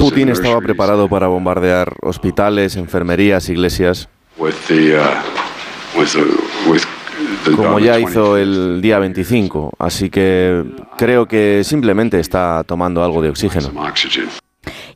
Putin 0.00 0.28
estaba 0.28 0.60
preparado 0.60 1.08
para 1.08 1.28
bombardear 1.28 1.94
hospitales, 2.02 2.76
enfermerías, 2.76 3.48
iglesias. 3.48 4.08
Uh, 4.38 4.50
como 7.56 7.78
ya 7.78 7.98
hizo 7.98 8.36
el 8.36 8.82
día 8.82 8.98
25, 8.98 9.72
así 9.78 10.10
que 10.10 10.62
creo 10.98 11.26
que 11.26 11.64
simplemente 11.64 12.20
está 12.20 12.62
tomando 12.64 13.02
algo 13.02 13.22
de 13.22 13.30
oxígeno. 13.30 13.70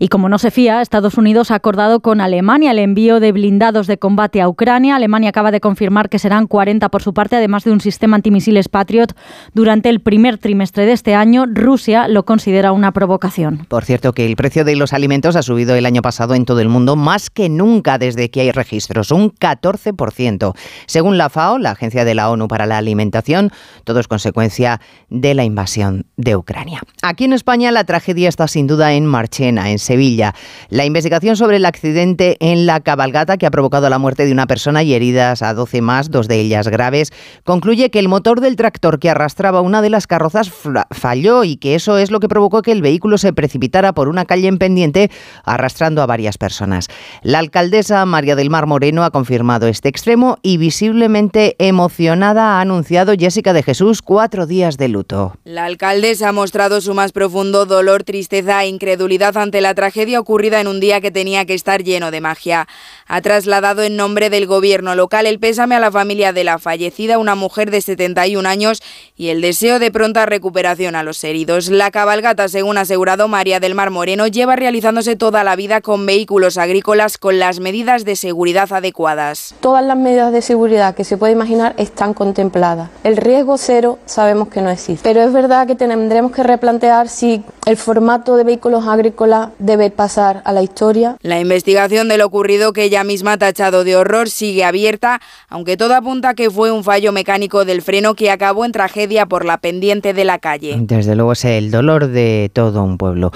Y 0.03 0.09
como 0.09 0.31
no 0.31 0.39
se 0.39 0.51
fía, 0.51 0.81
Estados 0.81 1.19
Unidos 1.19 1.51
ha 1.51 1.57
acordado 1.57 2.01
con 2.01 2.23
Alemania 2.23 2.71
el 2.71 2.79
envío 2.79 3.21
de 3.21 3.33
blindados 3.33 3.87
de 3.87 3.99
combate 3.99 4.41
a 4.41 4.49
Ucrania. 4.49 4.97
Alemania 4.97 5.29
acaba 5.29 5.51
de 5.51 5.61
confirmar 5.61 6.09
que 6.09 6.19
serán 6.19 6.47
40 6.47 6.89
por 6.89 7.03
su 7.03 7.13
parte, 7.13 7.37
además 7.37 7.65
de 7.65 7.73
un 7.73 7.83
sistema 7.83 8.17
antimisiles 8.17 8.71
Patriot 8.71 9.15
durante 9.53 9.91
el 9.91 10.01
primer 10.01 10.39
trimestre 10.39 10.87
de 10.87 10.93
este 10.93 11.15
año. 11.15 11.45
Rusia 11.47 12.09
lo 12.09 12.25
considera 12.25 12.73
una 12.73 12.93
provocación. 12.93 13.67
Por 13.69 13.85
cierto, 13.85 14.15
que 14.15 14.25
el 14.25 14.37
precio 14.37 14.65
de 14.65 14.75
los 14.75 14.95
alimentos 14.95 15.37
ha 15.37 15.43
subido 15.43 15.75
el 15.75 15.85
año 15.85 16.01
pasado 16.01 16.35
en 16.35 16.47
todo 16.47 16.61
el 16.61 16.71
mundo 16.71 16.97
más 16.97 17.29
que 17.29 17.51
nunca 17.51 17.99
desde 17.99 18.31
que 18.31 18.41
hay 18.41 18.53
registros, 18.53 19.11
un 19.11 19.31
14%. 19.31 20.55
Según 20.87 21.19
la 21.19 21.29
FAO, 21.29 21.59
la 21.59 21.73
Agencia 21.73 22.07
de 22.07 22.15
la 22.15 22.31
ONU 22.31 22.49
para 22.49 22.65
la 22.65 22.79
Alimentación, 22.79 23.53
todo 23.85 24.01
es 24.01 24.09
consecuencia 24.09 24.81
de 25.11 25.35
la 25.35 25.45
invasión 25.45 26.07
de 26.17 26.37
Ucrania. 26.37 26.81
Aquí 27.03 27.25
en 27.25 27.35
España 27.35 27.71
la 27.71 27.85
tragedia 27.85 28.31
está 28.31 28.49
sin 28.49 28.67
duda 28.67 28.95
en 28.95 29.05
Marchena, 29.05 29.71
en 29.71 29.79
Sevilla. 29.91 30.37
La 30.69 30.85
investigación 30.85 31.35
sobre 31.35 31.57
el 31.57 31.67
accidente 31.67 32.37
en 32.39 32.65
la 32.65 32.79
cabalgata 32.79 33.39
que 33.39 33.47
ha 33.47 33.51
provocado 33.51 33.91
la 33.91 33.99
muerte 33.99 34.25
de 34.25 34.31
una 34.31 34.47
persona 34.47 34.85
y 34.85 34.95
heridas 34.95 35.43
a 35.43 35.53
12 35.53 35.81
más, 35.81 36.13
dos 36.13 36.29
de 36.29 36.39
ellas 36.39 36.69
graves, 36.69 37.11
concluye 37.43 37.91
que 37.91 37.99
el 37.99 38.07
motor 38.07 38.41
del 38.41 38.55
tractor 38.55 39.01
que 39.01 39.11
arrastraba 39.11 39.63
una 39.63 39.83
de 39.83 39.91
las 39.91 40.07
carrozas 40.07 40.49
falló 40.93 41.43
y 41.43 41.57
que 41.57 41.75
eso 41.75 41.99
es 41.99 42.13
lo 42.13 42.21
que 42.21 42.29
provocó 42.29 42.63
que 42.63 42.71
el 42.71 42.83
vehículo 42.83 43.19
se 43.19 43.33
precipitara 43.33 43.93
por 43.93 44.07
una 44.07 44.27
calle 44.27 44.47
en 44.47 44.59
pendiente 44.59 45.11
arrastrando 45.43 46.03
a 46.03 46.07
varias 46.07 46.39
personas. 46.39 46.87
La 47.25 47.41
alcaldesa 47.41 48.07
María 48.07 48.37
del 48.37 48.49
Mar 48.49 48.67
Moreno 48.67 49.03
ha 49.03 49.11
confirmado 49.11 49.67
este 49.67 49.89
extremo 49.89 50.39
y 50.41 50.57
visiblemente 50.59 51.57
emocionada 51.59 52.59
ha 52.59 52.61
anunciado 52.61 53.15
Jessica 53.19 53.53
de 53.53 53.65
Jesús 53.65 54.03
cuatro 54.03 54.47
días 54.47 54.77
de 54.77 54.87
luto. 54.87 55.35
La 55.43 55.65
alcaldesa 55.65 56.29
ha 56.29 56.33
mostrado 56.33 56.81
su 56.81 56.95
más 56.95 57.11
profundo 57.11 57.67
dolor, 57.67 58.05
tristeza 58.05 58.63
e 58.63 58.69
incredulidad 58.69 59.37
ante 59.37 59.61
la 59.61 59.75
tragedia 59.81 60.21
ocurrida 60.21 60.61
en 60.61 60.69
un 60.69 60.79
día 60.79 61.01
que 61.01 61.11
tenía 61.11 61.47
que 61.47 61.55
estar 61.55 61.83
lleno 61.83 62.11
de 62.11 62.21
magia. 62.21 62.69
Ha 63.07 63.23
trasladado 63.23 63.83
en 63.83 63.97
nombre 63.97 64.29
del 64.29 64.47
gobierno 64.47 64.95
local 64.95 65.25
el 65.25 65.39
pésame 65.39 65.75
a 65.75 65.81
la 65.81 65.91
familia 65.91 66.35
de 66.35 66.45
la 66.45 66.59
fallecida, 66.59 67.17
una 67.17 67.35
mujer 67.35 67.71
de 67.71 67.81
71 67.81 68.47
años, 68.47 68.83
y 69.17 69.29
el 69.29 69.41
deseo 69.41 69.79
de 69.79 69.91
pronta 69.91 70.27
recuperación 70.27 70.97
a 70.97 71.03
los 71.03 71.25
heridos. 71.25 71.71
La 71.71 71.91
cabalgata, 71.91 72.47
según 72.49 72.77
ha 72.77 72.83
asegurado 72.83 73.27
María 73.27 73.59
del 73.59 73.75
Mar 73.75 73.89
Moreno, 73.89 74.27
lleva 74.27 74.55
realizándose 74.55 75.17
toda 75.17 75.45
la 75.45 75.57
vida 75.57 75.81
con 75.81 76.05
vehículos 76.05 76.59
agrícolas 76.59 77.17
con 77.17 77.39
las 77.39 77.59
medidas 77.59 78.05
de 78.05 78.17
seguridad 78.17 78.71
adecuadas. 78.71 79.55
Todas 79.61 79.83
las 79.83 79.97
medidas 79.97 80.31
de 80.31 80.43
seguridad 80.43 80.95
que 80.95 81.05
se 81.05 81.17
puede 81.17 81.33
imaginar 81.33 81.75
están 81.79 82.13
contempladas. 82.13 82.91
El 83.03 83.17
riesgo 83.17 83.57
cero 83.57 83.99
sabemos 84.05 84.49
que 84.49 84.61
no 84.61 84.69
existe, 84.69 85.03
pero 85.03 85.23
es 85.23 85.33
verdad 85.33 85.67
que 85.67 85.75
tendremos 85.75 86.33
que 86.33 86.43
replantear 86.43 87.09
si 87.09 87.43
el 87.65 87.79
formato 87.79 88.37
de 88.37 88.45
vehículos 88.45 88.87
agrícolas 88.87 89.49
debe 89.61 89.91
pasar 89.91 90.43
a 90.45 90.53
la 90.53 90.63
historia. 90.63 91.17
La 91.23 91.39
investigación 91.39 92.09
de 92.09 92.19
lo 92.19 92.27
ocurrido 92.27 92.73
que 92.73 92.85
ella 92.85 93.05
misma 93.05 93.33
ha 93.33 93.39
tachado 93.39 93.85
de 93.85 93.97
horror 93.97 94.29
sigue 94.29 94.65
abierta, 94.65 95.21
aunque 95.49 95.77
todo 95.77 95.95
apunta 95.95 96.35
que 96.35 96.51
fue 96.51 96.73
un 96.73 96.85
fallo 96.85 97.13
mecánico 97.13 97.65
del 97.65 97.83
freno 97.83 98.15
que 98.15 98.31
acabó 98.31 98.65
en 98.65 98.73
tragedia 98.73 99.27
por 99.27 99.45
la 99.45 99.59
pendiente 99.59 100.15
de 100.15 100.25
la 100.25 100.39
calle. 100.39 100.77
Desde 100.81 101.15
luego 101.15 101.33
es 101.33 101.45
el 101.45 101.71
dolor 101.71 102.09
de 102.09 102.51
todo 102.53 102.83
un 102.83 102.99
pueblo. 102.99 103.31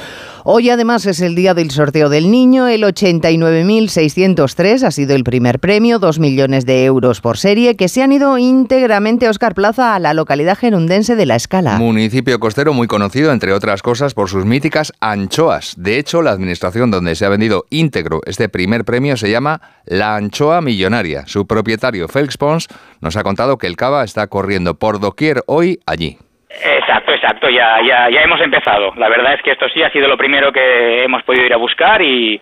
Hoy 0.45 0.71
además 0.71 1.07
es 1.07 1.21
el 1.21 1.35
día 1.35 1.54
del 1.54 1.71
sorteo 1.71 2.09
del 2.09 2.31
niño, 2.31 2.69
el 2.69 2.83
89.603 2.83 4.83
ha 4.83 4.90
sido 4.90 5.14
el 5.14 5.25
primer 5.25 5.61
premio, 5.61 5.99
2 5.99 6.19
millones 6.19 6.66
de 6.66 6.85
euros 6.85 7.21
por 7.21 7.38
serie 7.38 7.76
que 7.76 7.88
se 7.88 8.02
han 8.02 8.12
ido 8.12 8.37
íntegramente 8.38 9.26
a 9.26 9.31
Oscar 9.31 9.54
Plaza 9.54 9.95
a 9.95 9.99
la 9.99 10.14
localidad 10.14 10.57
gerundense 10.57 11.16
de 11.16 11.26
La 11.26 11.37
Escala. 11.37 11.78
Municipio 11.78 12.38
costero 12.40 12.73
muy 12.73 12.87
conocido 12.87 13.33
entre 13.33 13.52
otras 13.52 13.83
cosas 13.83 14.14
por 14.14 14.28
sus 14.28 14.45
míticas 14.45 14.93
anchoas. 15.00 15.75
De 15.76 15.99
hecho, 15.99 16.13
la 16.23 16.30
administración 16.30 16.90
donde 16.90 17.14
se 17.14 17.25
ha 17.25 17.28
vendido 17.28 17.64
íntegro 17.71 18.21
este 18.26 18.49
primer 18.49 18.85
premio 18.85 19.16
se 19.16 19.30
llama 19.30 19.61
La 19.87 20.16
Anchoa 20.16 20.61
Millonaria. 20.61 21.26
Su 21.26 21.47
propietario, 21.47 22.09
Felix 22.09 22.37
Pons, 22.37 22.68
nos 23.00 23.16
ha 23.16 23.23
contado 23.23 23.59
que 23.59 23.66
el 23.66 23.76
cava 23.76 24.04
está 24.04 24.26
corriendo 24.26 24.75
por 24.75 25.00
doquier 25.00 25.42
hoy 25.47 25.78
allí. 25.87 26.18
Exacto, 26.50 27.12
exacto, 27.12 27.49
ya, 27.49 27.80
ya, 27.87 28.09
ya 28.11 28.23
hemos 28.23 28.40
empezado. 28.40 28.92
La 28.97 29.09
verdad 29.09 29.35
es 29.35 29.42
que 29.42 29.52
esto 29.52 29.66
sí 29.73 29.83
ha 29.83 29.90
sido 29.90 30.09
lo 30.09 30.16
primero 30.16 30.52
que 30.52 31.04
hemos 31.04 31.23
podido 31.25 31.47
ir 31.47 31.54
a 31.54 31.59
buscar 31.59 32.00
y, 32.00 32.40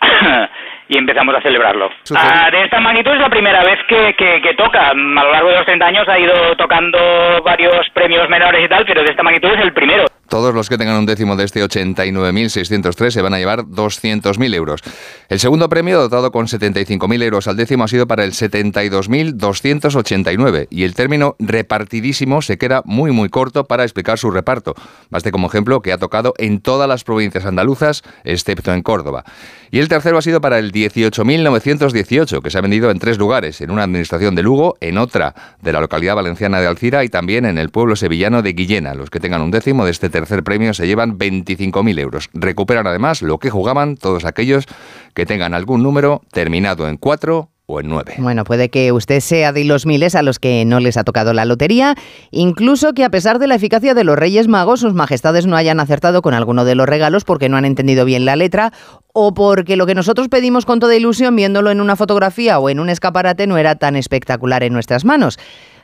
y 0.88 0.98
empezamos 0.98 1.34
a 1.34 1.40
celebrarlo. 1.40 1.90
Ah, 2.14 2.50
de 2.50 2.64
esta 2.64 2.80
magnitud 2.80 3.12
es 3.12 3.20
la 3.20 3.30
primera 3.30 3.62
vez 3.62 3.78
que, 3.88 4.14
que, 4.14 4.42
que, 4.42 4.54
toca. 4.54 4.90
A 4.90 4.94
lo 4.94 5.32
largo 5.32 5.48
de 5.48 5.56
los 5.56 5.66
30 5.66 5.86
años 5.86 6.08
ha 6.08 6.18
ido 6.18 6.56
tocando 6.56 6.98
varios 7.44 7.88
premios 7.90 8.28
menores 8.28 8.64
y 8.64 8.68
tal, 8.68 8.84
pero 8.84 9.02
de 9.02 9.10
esta 9.10 9.22
magnitud 9.22 9.50
es 9.52 9.60
el 9.60 9.72
primero. 9.72 10.04
Todos 10.30 10.54
los 10.54 10.68
que 10.68 10.78
tengan 10.78 10.96
un 10.96 11.06
décimo 11.06 11.34
de 11.34 11.42
este 11.42 11.64
89.603 11.64 13.10
se 13.10 13.20
van 13.20 13.34
a 13.34 13.38
llevar 13.38 13.64
200.000 13.64 14.54
euros. 14.54 14.80
El 15.28 15.40
segundo 15.40 15.68
premio, 15.68 16.00
dotado 16.00 16.30
con 16.30 16.46
75.000 16.46 17.22
euros 17.24 17.48
al 17.48 17.56
décimo, 17.56 17.82
ha 17.82 17.88
sido 17.88 18.06
para 18.06 18.22
el 18.22 18.30
72.289 18.30 20.68
y 20.70 20.84
el 20.84 20.94
término 20.94 21.34
repartidísimo 21.40 22.42
se 22.42 22.58
queda 22.58 22.82
muy 22.84 23.10
muy 23.10 23.28
corto 23.28 23.64
para 23.64 23.82
explicar 23.82 24.18
su 24.18 24.30
reparto. 24.30 24.76
Baste 25.10 25.32
como 25.32 25.48
ejemplo 25.48 25.82
que 25.82 25.92
ha 25.92 25.98
tocado 25.98 26.32
en 26.38 26.60
todas 26.60 26.88
las 26.88 27.02
provincias 27.02 27.44
andaluzas, 27.44 28.04
excepto 28.22 28.72
en 28.72 28.82
Córdoba. 28.82 29.24
Y 29.72 29.80
el 29.80 29.88
tercero 29.88 30.18
ha 30.18 30.22
sido 30.22 30.40
para 30.40 30.60
el 30.60 30.70
18.918, 30.70 32.40
que 32.40 32.50
se 32.50 32.58
ha 32.58 32.60
vendido 32.60 32.92
en 32.92 33.00
tres 33.00 33.18
lugares, 33.18 33.60
en 33.60 33.72
una 33.72 33.82
administración 33.82 34.36
de 34.36 34.44
Lugo, 34.44 34.76
en 34.80 34.96
otra 34.96 35.34
de 35.60 35.72
la 35.72 35.80
localidad 35.80 36.14
valenciana 36.14 36.60
de 36.60 36.68
Alcira 36.68 37.02
y 37.02 37.08
también 37.08 37.46
en 37.46 37.58
el 37.58 37.70
pueblo 37.70 37.96
sevillano 37.96 38.42
de 38.42 38.52
Guillena. 38.52 38.94
Los 38.94 39.10
que 39.10 39.18
tengan 39.18 39.42
un 39.42 39.50
décimo 39.50 39.84
de 39.84 39.90
este 39.90 40.08
tercer 40.20 40.44
premio 40.44 40.74
se 40.74 40.86
llevan 40.86 41.18
25.000 41.18 41.98
euros. 41.98 42.30
Recuperan 42.32 42.86
además 42.86 43.22
lo 43.22 43.38
que 43.38 43.50
jugaban 43.50 43.96
todos 43.96 44.24
aquellos 44.24 44.66
que 45.14 45.26
tengan 45.26 45.54
algún 45.54 45.82
número 45.82 46.22
terminado 46.32 46.88
en 46.88 46.96
4 46.96 47.50
o 47.70 47.80
en 47.80 47.88
9. 47.88 48.14
Bueno, 48.18 48.44
puede 48.44 48.68
que 48.68 48.92
usted 48.92 49.20
sea 49.20 49.52
de 49.52 49.64
los 49.64 49.86
miles 49.86 50.14
a 50.14 50.22
los 50.22 50.38
que 50.38 50.64
no 50.64 50.80
les 50.80 50.96
ha 50.96 51.04
tocado 51.04 51.32
la 51.32 51.44
lotería, 51.44 51.94
incluso 52.30 52.92
que 52.92 53.04
a 53.04 53.10
pesar 53.10 53.38
de 53.38 53.46
la 53.46 53.54
eficacia 53.54 53.94
de 53.94 54.04
los 54.04 54.18
Reyes 54.18 54.48
Magos, 54.48 54.80
sus 54.80 54.94
majestades 54.94 55.46
no 55.46 55.56
hayan 55.56 55.80
acertado 55.80 56.22
con 56.22 56.34
alguno 56.34 56.64
de 56.64 56.74
los 56.74 56.88
regalos 56.88 57.24
porque 57.24 57.48
no 57.48 57.56
han 57.56 57.64
entendido 57.64 58.04
bien 58.04 58.24
la 58.24 58.36
letra 58.36 58.72
o 59.12 59.34
porque 59.34 59.76
lo 59.76 59.86
que 59.86 59.94
nosotros 59.94 60.28
pedimos 60.28 60.66
con 60.66 60.80
toda 60.80 60.96
ilusión 60.96 61.34
viéndolo 61.36 61.70
en 61.70 61.80
una 61.80 61.96
fotografía 61.96 62.58
o 62.58 62.68
en 62.70 62.80
un 62.80 62.90
escaparate 62.90 63.46
no 63.46 63.56
era 63.56 63.76
tan 63.76 63.96
espectacular 63.96 64.62
en 64.62 64.72
nuestras 64.72 65.04
manos. 65.04 65.38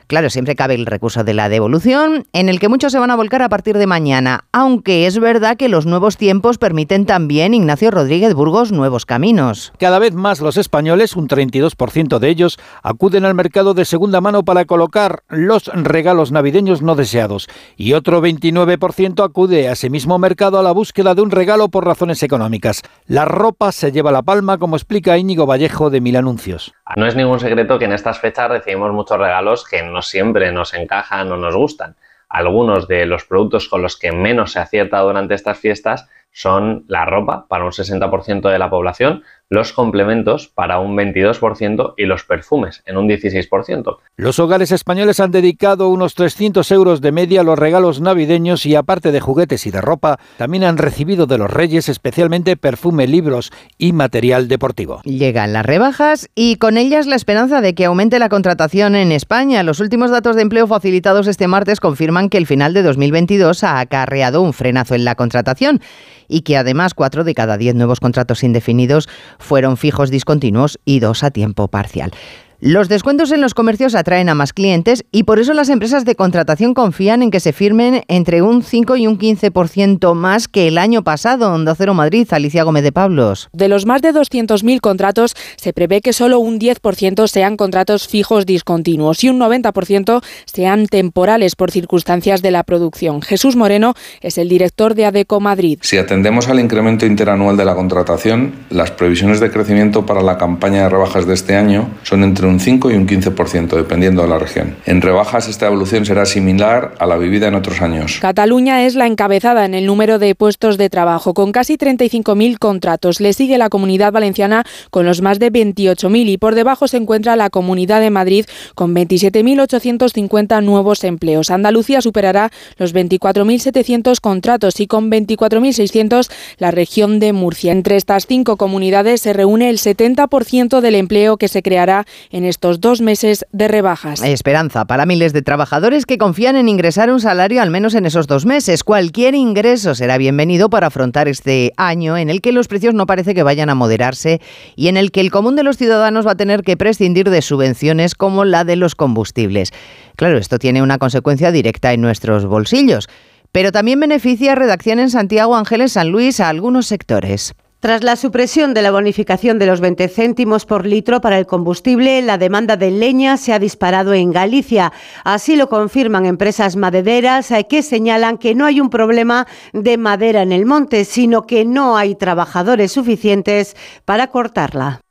Claro, 0.07 0.29
siempre 0.29 0.55
cabe 0.55 0.75
el 0.75 0.85
recurso 0.85 1.25
de 1.25 1.33
la 1.33 1.49
devolución, 1.49 2.27
en 2.31 2.47
el 2.47 2.61
que 2.61 2.69
muchos 2.69 2.93
se 2.93 2.99
van 2.99 3.11
a 3.11 3.17
volcar 3.17 3.41
a 3.41 3.49
partir 3.49 3.77
de 3.77 3.87
mañana, 3.87 4.45
aunque 4.53 5.05
es 5.05 5.19
verdad 5.19 5.57
que 5.57 5.67
los 5.67 5.85
nuevos 5.85 6.15
tiempos 6.15 6.57
permiten 6.57 7.05
también, 7.05 7.53
Ignacio 7.53 7.91
Rodríguez 7.91 8.33
Burgos, 8.33 8.71
nuevos 8.71 9.05
caminos. 9.05 9.73
Cada 9.77 9.99
vez 9.99 10.13
más 10.13 10.39
los 10.39 10.55
españoles, 10.55 11.17
un 11.17 11.27
32% 11.27 12.19
de 12.19 12.29
ellos, 12.29 12.57
acuden 12.83 13.25
al 13.25 13.35
mercado 13.35 13.73
de 13.73 13.83
segunda 13.83 14.21
mano 14.21 14.43
para 14.43 14.63
colocar 14.63 15.23
los 15.27 15.65
regalos 15.65 16.31
navideños 16.31 16.81
no 16.81 16.95
deseados 16.95 17.49
y 17.75 17.91
otro 17.91 18.21
29% 18.21 19.25
acude 19.25 19.67
a 19.67 19.73
ese 19.73 19.89
mismo 19.89 20.17
mercado 20.19 20.57
a 20.57 20.63
la 20.63 20.71
búsqueda 20.71 21.15
de 21.15 21.21
un 21.21 21.31
regalo 21.31 21.67
por 21.67 21.85
razones 21.85 22.23
económicas. 22.23 22.81
La 23.07 23.25
ropa 23.25 23.73
se 23.73 23.91
lleva 23.91 24.13
la 24.13 24.23
palma, 24.23 24.57
como 24.57 24.77
explica 24.77 25.17
Íñigo 25.17 25.45
Vallejo 25.45 25.89
de 25.89 25.99
Mil 25.99 26.15
Anuncios. 26.15 26.73
No 26.95 27.05
es 27.05 27.15
ningún 27.17 27.41
secreto 27.41 27.77
que 27.77 27.85
en 27.85 27.91
estas 27.91 28.19
fechas 28.19 28.47
recibimos 28.47 28.93
muchos 28.93 29.17
regalos 29.17 29.65
que 29.69 29.96
no 29.97 30.03
siempre 30.03 30.51
nos 30.51 30.75
encajan 30.75 31.31
o 31.31 31.37
nos 31.37 31.55
gustan. 31.55 31.95
Algunos 32.29 32.87
de 32.87 33.07
los 33.07 33.25
productos 33.25 33.67
con 33.67 33.81
los 33.81 33.97
que 33.97 34.11
menos 34.11 34.51
se 34.51 34.59
acierta 34.59 34.99
durante 34.99 35.33
estas 35.33 35.57
fiestas 35.57 36.07
son 36.31 36.85
la 36.87 37.03
ropa 37.05 37.47
para 37.47 37.65
un 37.65 37.71
60% 37.71 38.47
de 38.51 38.59
la 38.59 38.69
población, 38.69 39.23
los 39.49 39.71
complementos 39.71 40.47
para 40.47 40.79
un 40.79 40.95
22% 40.97 41.93
y 41.97 42.05
los 42.05 42.23
perfumes 42.23 42.83
en 42.85 42.97
un 42.97 43.07
16%. 43.07 43.97
Los 44.17 44.39
hogares 44.39 44.71
españoles 44.71 45.19
han 45.19 45.31
dedicado 45.31 45.89
unos 45.89 46.15
300 46.15 46.69
euros 46.71 47.01
de 47.01 47.11
media 47.11 47.41
a 47.41 47.43
los 47.43 47.57
regalos 47.57 48.01
navideños 48.01 48.65
y 48.65 48.75
aparte 48.75 49.11
de 49.11 49.21
juguetes 49.21 49.65
y 49.65 49.71
de 49.71 49.81
ropa, 49.81 50.19
también 50.37 50.63
han 50.63 50.77
recibido 50.77 51.27
de 51.27 51.37
los 51.37 51.49
reyes 51.49 51.87
especialmente 51.87 52.57
perfume, 52.57 53.07
libros 53.07 53.51
y 53.77 53.93
material 53.93 54.47
deportivo. 54.47 55.01
Llegan 55.03 55.53
las 55.53 55.65
rebajas 55.65 56.29
y 56.35 56.57
con 56.57 56.77
ellas 56.77 57.07
la 57.07 57.15
esperanza 57.15 57.61
de 57.61 57.73
que 57.73 57.85
aumente 57.85 58.19
la 58.19 58.29
contratación 58.29 58.95
en 58.95 59.11
España. 59.11 59.63
Los 59.63 59.79
últimos 59.79 60.11
datos 60.11 60.35
de 60.35 60.41
empleo 60.41 60.67
facilitados 60.67 61.27
este 61.27 61.47
martes 61.47 61.79
confirman 61.79 62.29
que 62.29 62.37
el 62.37 62.47
final 62.47 62.73
de 62.73 62.83
2022 62.83 63.63
ha 63.63 63.79
acarreado 63.79 64.41
un 64.41 64.53
frenazo 64.53 64.95
en 64.95 65.05
la 65.05 65.15
contratación 65.15 65.81
y 66.27 66.41
que 66.41 66.57
además 66.57 66.93
cuatro 66.93 67.23
de 67.23 67.33
cada 67.33 67.57
diez 67.57 67.75
nuevos 67.75 67.99
contratos 67.99 68.43
indefinidos 68.43 69.07
fueron 69.39 69.77
fijos 69.77 70.11
discontinuos 70.11 70.79
y 70.85 70.99
dos 70.99 71.23
a 71.23 71.31
tiempo 71.31 71.67
parcial. 71.67 72.11
Los 72.59 72.89
descuentos 72.89 73.31
en 73.31 73.39
los 73.39 73.53
comercios 73.53 73.93
atraen 73.93 74.29
a 74.29 74.33
más 74.33 74.51
clientes 74.51 75.05
y 75.11 75.25
por 75.25 75.37
eso 75.37 75.53
las 75.53 75.69
empresas 75.69 76.05
de 76.05 76.15
contratación 76.15 76.73
confían 76.73 77.21
en 77.21 77.29
que 77.29 77.39
se 77.39 77.53
firmen 77.53 78.01
entre 78.07 78.41
un 78.41 78.63
5 78.63 78.95
y 78.97 79.05
un 79.05 79.19
15% 79.19 80.15
más 80.15 80.47
que 80.47 80.67
el 80.67 80.79
año 80.79 81.03
pasado. 81.03 81.53
Onda 81.53 81.75
Cero 81.75 81.93
Madrid, 81.93 82.27
Alicia 82.31 82.63
Gómez 82.63 82.81
de 82.81 82.91
Pablos. 82.91 83.49
De 83.53 83.67
los 83.67 83.85
más 83.85 84.01
de 84.01 84.11
200.000 84.11 84.79
contratos, 84.79 85.35
se 85.55 85.71
prevé 85.71 86.01
que 86.01 86.13
solo 86.13 86.39
un 86.39 86.59
10% 86.59 87.27
sean 87.27 87.57
contratos 87.57 88.07
fijos 88.07 88.47
discontinuos 88.47 89.23
y 89.23 89.29
un 89.29 89.39
90% 89.39 90.23
sean 90.45 90.87
temporales 90.87 91.55
por 91.55 91.69
circunstancias 91.69 92.41
de 92.41 92.49
la 92.49 92.63
producción. 92.63 93.21
Jesús 93.21 93.55
Moreno 93.55 93.93
es 94.21 94.39
el 94.39 94.49
director 94.49 94.95
de 94.95 95.05
ADECO 95.05 95.39
Madrid. 95.39 95.77
Si 95.83 95.99
atendemos 95.99 96.47
al 96.47 96.59
incremento 96.59 97.05
interanual 97.05 97.55
de 97.55 97.65
la 97.65 97.75
contratación, 97.75 98.53
las 98.71 98.89
previsiones 98.89 99.39
de 99.39 99.51
crecimiento 99.51 100.07
para 100.07 100.23
la 100.23 100.39
campaña 100.39 100.81
de 100.81 100.89
rebajas 100.89 101.27
de 101.27 101.35
este 101.35 101.55
año 101.55 101.91
son 102.01 102.23
entre 102.23 102.46
un 102.47 102.59
5 102.59 102.91
y 102.91 102.95
un 102.95 103.07
15%, 103.07 103.75
dependiendo 103.75 104.21
de 104.21 104.27
la 104.27 104.39
región. 104.39 104.75
En 104.85 105.01
rebajas 105.01 105.47
esta 105.47 105.67
evolución 105.67 106.05
será 106.05 106.25
similar 106.25 106.95
a 106.99 107.05
la 107.05 107.17
vivida 107.17 107.47
en 107.47 107.55
otros 107.55 107.81
años. 107.81 108.17
Cataluña 108.21 108.85
es 108.85 108.95
la 108.95 109.07
encabezada 109.07 109.65
en 109.65 109.73
el 109.73 109.85
número 109.85 110.19
de 110.19 110.35
puestos 110.35 110.77
de 110.77 110.89
trabajo, 110.89 111.33
con 111.33 111.51
casi 111.51 111.77
35.000 111.77 112.57
contratos. 112.57 113.19
Le 113.19 113.33
sigue 113.33 113.57
la 113.57 113.69
Comunidad 113.69 114.11
Valenciana 114.11 114.63
con 114.91 115.05
los 115.05 115.21
más 115.21 115.39
de 115.39 115.51
28.000 115.51 116.29
y 116.29 116.37
por 116.37 116.55
debajo 116.55 116.87
se 116.87 116.97
encuentra 116.97 117.35
la 117.35 117.49
Comunidad 117.49 118.01
de 118.01 118.09
Madrid 118.09 118.45
con 118.75 118.95
27.850 118.95 120.63
nuevos 120.63 121.03
empleos. 121.03 121.51
Andalucía 121.51 122.01
superará 122.01 122.51
los 122.77 122.93
24.700 122.93 124.19
contratos 124.19 124.79
y 124.79 124.87
con 124.87 125.11
24.600 125.11 126.29
la 126.57 126.71
región 126.71 127.19
de 127.19 127.33
Murcia. 127.33 127.71
Entre 127.71 127.95
estas 127.95 128.27
cinco 128.27 128.57
comunidades 128.57 129.21
se 129.21 129.33
reúne 129.33 129.69
el 129.69 129.77
70% 129.77 130.81
del 130.81 130.95
empleo 130.95 131.37
que 131.37 131.47
se 131.47 131.61
creará 131.61 132.05
en 132.31 132.36
estos 132.45 132.81
dos 132.81 133.01
meses 133.01 133.45
de 133.51 133.67
rebajas. 133.67 134.21
Esperanza 134.23 134.85
para 134.85 135.05
miles 135.05 135.33
de 135.33 135.41
trabajadores 135.41 136.05
que 136.05 136.17
confían 136.17 136.55
en 136.55 136.69
ingresar 136.69 137.11
un 137.11 137.19
salario 137.19 137.61
al 137.61 137.69
menos 137.69 137.95
en 137.95 138.05
esos 138.05 138.27
dos 138.27 138.45
meses. 138.45 138.83
Cualquier 138.83 139.35
ingreso 139.35 139.95
será 139.95 140.17
bienvenido 140.17 140.69
para 140.69 140.87
afrontar 140.87 141.27
este 141.27 141.73
año 141.77 142.17
en 142.17 142.29
el 142.29 142.41
que 142.41 142.51
los 142.51 142.67
precios 142.67 142.93
no 142.93 143.05
parece 143.05 143.33
que 143.33 143.43
vayan 143.43 143.69
a 143.69 143.75
moderarse 143.75 144.41
y 144.75 144.87
en 144.87 144.97
el 144.97 145.11
que 145.11 145.21
el 145.21 145.31
común 145.31 145.55
de 145.55 145.63
los 145.63 145.77
ciudadanos 145.77 146.27
va 146.27 146.31
a 146.31 146.37
tener 146.37 146.63
que 146.63 146.77
prescindir 146.77 147.29
de 147.29 147.41
subvenciones 147.41 148.15
como 148.15 148.45
la 148.45 148.63
de 148.63 148.75
los 148.75 148.95
combustibles. 148.95 149.71
Claro, 150.15 150.37
esto 150.37 150.59
tiene 150.59 150.81
una 150.81 150.97
consecuencia 150.97 151.51
directa 151.51 151.93
en 151.93 152.01
nuestros 152.01 152.45
bolsillos, 152.45 153.07
pero 153.51 153.71
también 153.71 153.99
beneficia 153.99 154.51
a 154.51 154.55
Redacción 154.55 154.99
en 154.99 155.09
Santiago 155.09 155.55
Ángeles 155.55 155.93
San 155.93 156.09
Luis 156.09 156.39
a 156.39 156.49
algunos 156.49 156.87
sectores. 156.87 157.53
Tras 157.79 158.03
la 158.03 158.15
supresión 158.15 158.73
de 158.73 158.81
la 158.81 158.89
bonificación 158.89 159.59
de 159.59 159.67
los 159.67 159.81
20 159.81 160.07
céntimos 160.07 160.65
por 160.65 160.87
litro 160.87 161.21
para 161.21 161.37
el 161.37 161.45
combustible, 161.45 162.23
la 162.23 162.39
demanda 162.39 162.75
de 162.75 162.89
leña 162.89 163.37
se 163.37 163.53
ha 163.53 163.59
disparado 163.59 164.15
en 164.15 164.31
Galicia. 164.31 164.91
Así 165.23 165.55
lo 165.55 165.69
confirman 165.69 166.25
empresas 166.25 166.75
madereras 166.75 167.51
eh, 167.51 167.67
que 167.69 167.83
señalan 167.83 168.39
que 168.39 168.55
no 168.55 168.65
hay 168.65 168.81
un 168.81 168.89
problema 168.89 169.45
de 169.73 169.97
madera 169.99 170.41
en 170.41 170.53
el 170.53 170.65
monte, 170.65 171.05
sino 171.05 171.43
que 171.43 171.65
no 171.65 171.97
hay 171.97 172.15
trabajadores 172.15 172.91
suficientes 172.91 173.75
para 174.05 174.27
cortarla. 174.31 175.01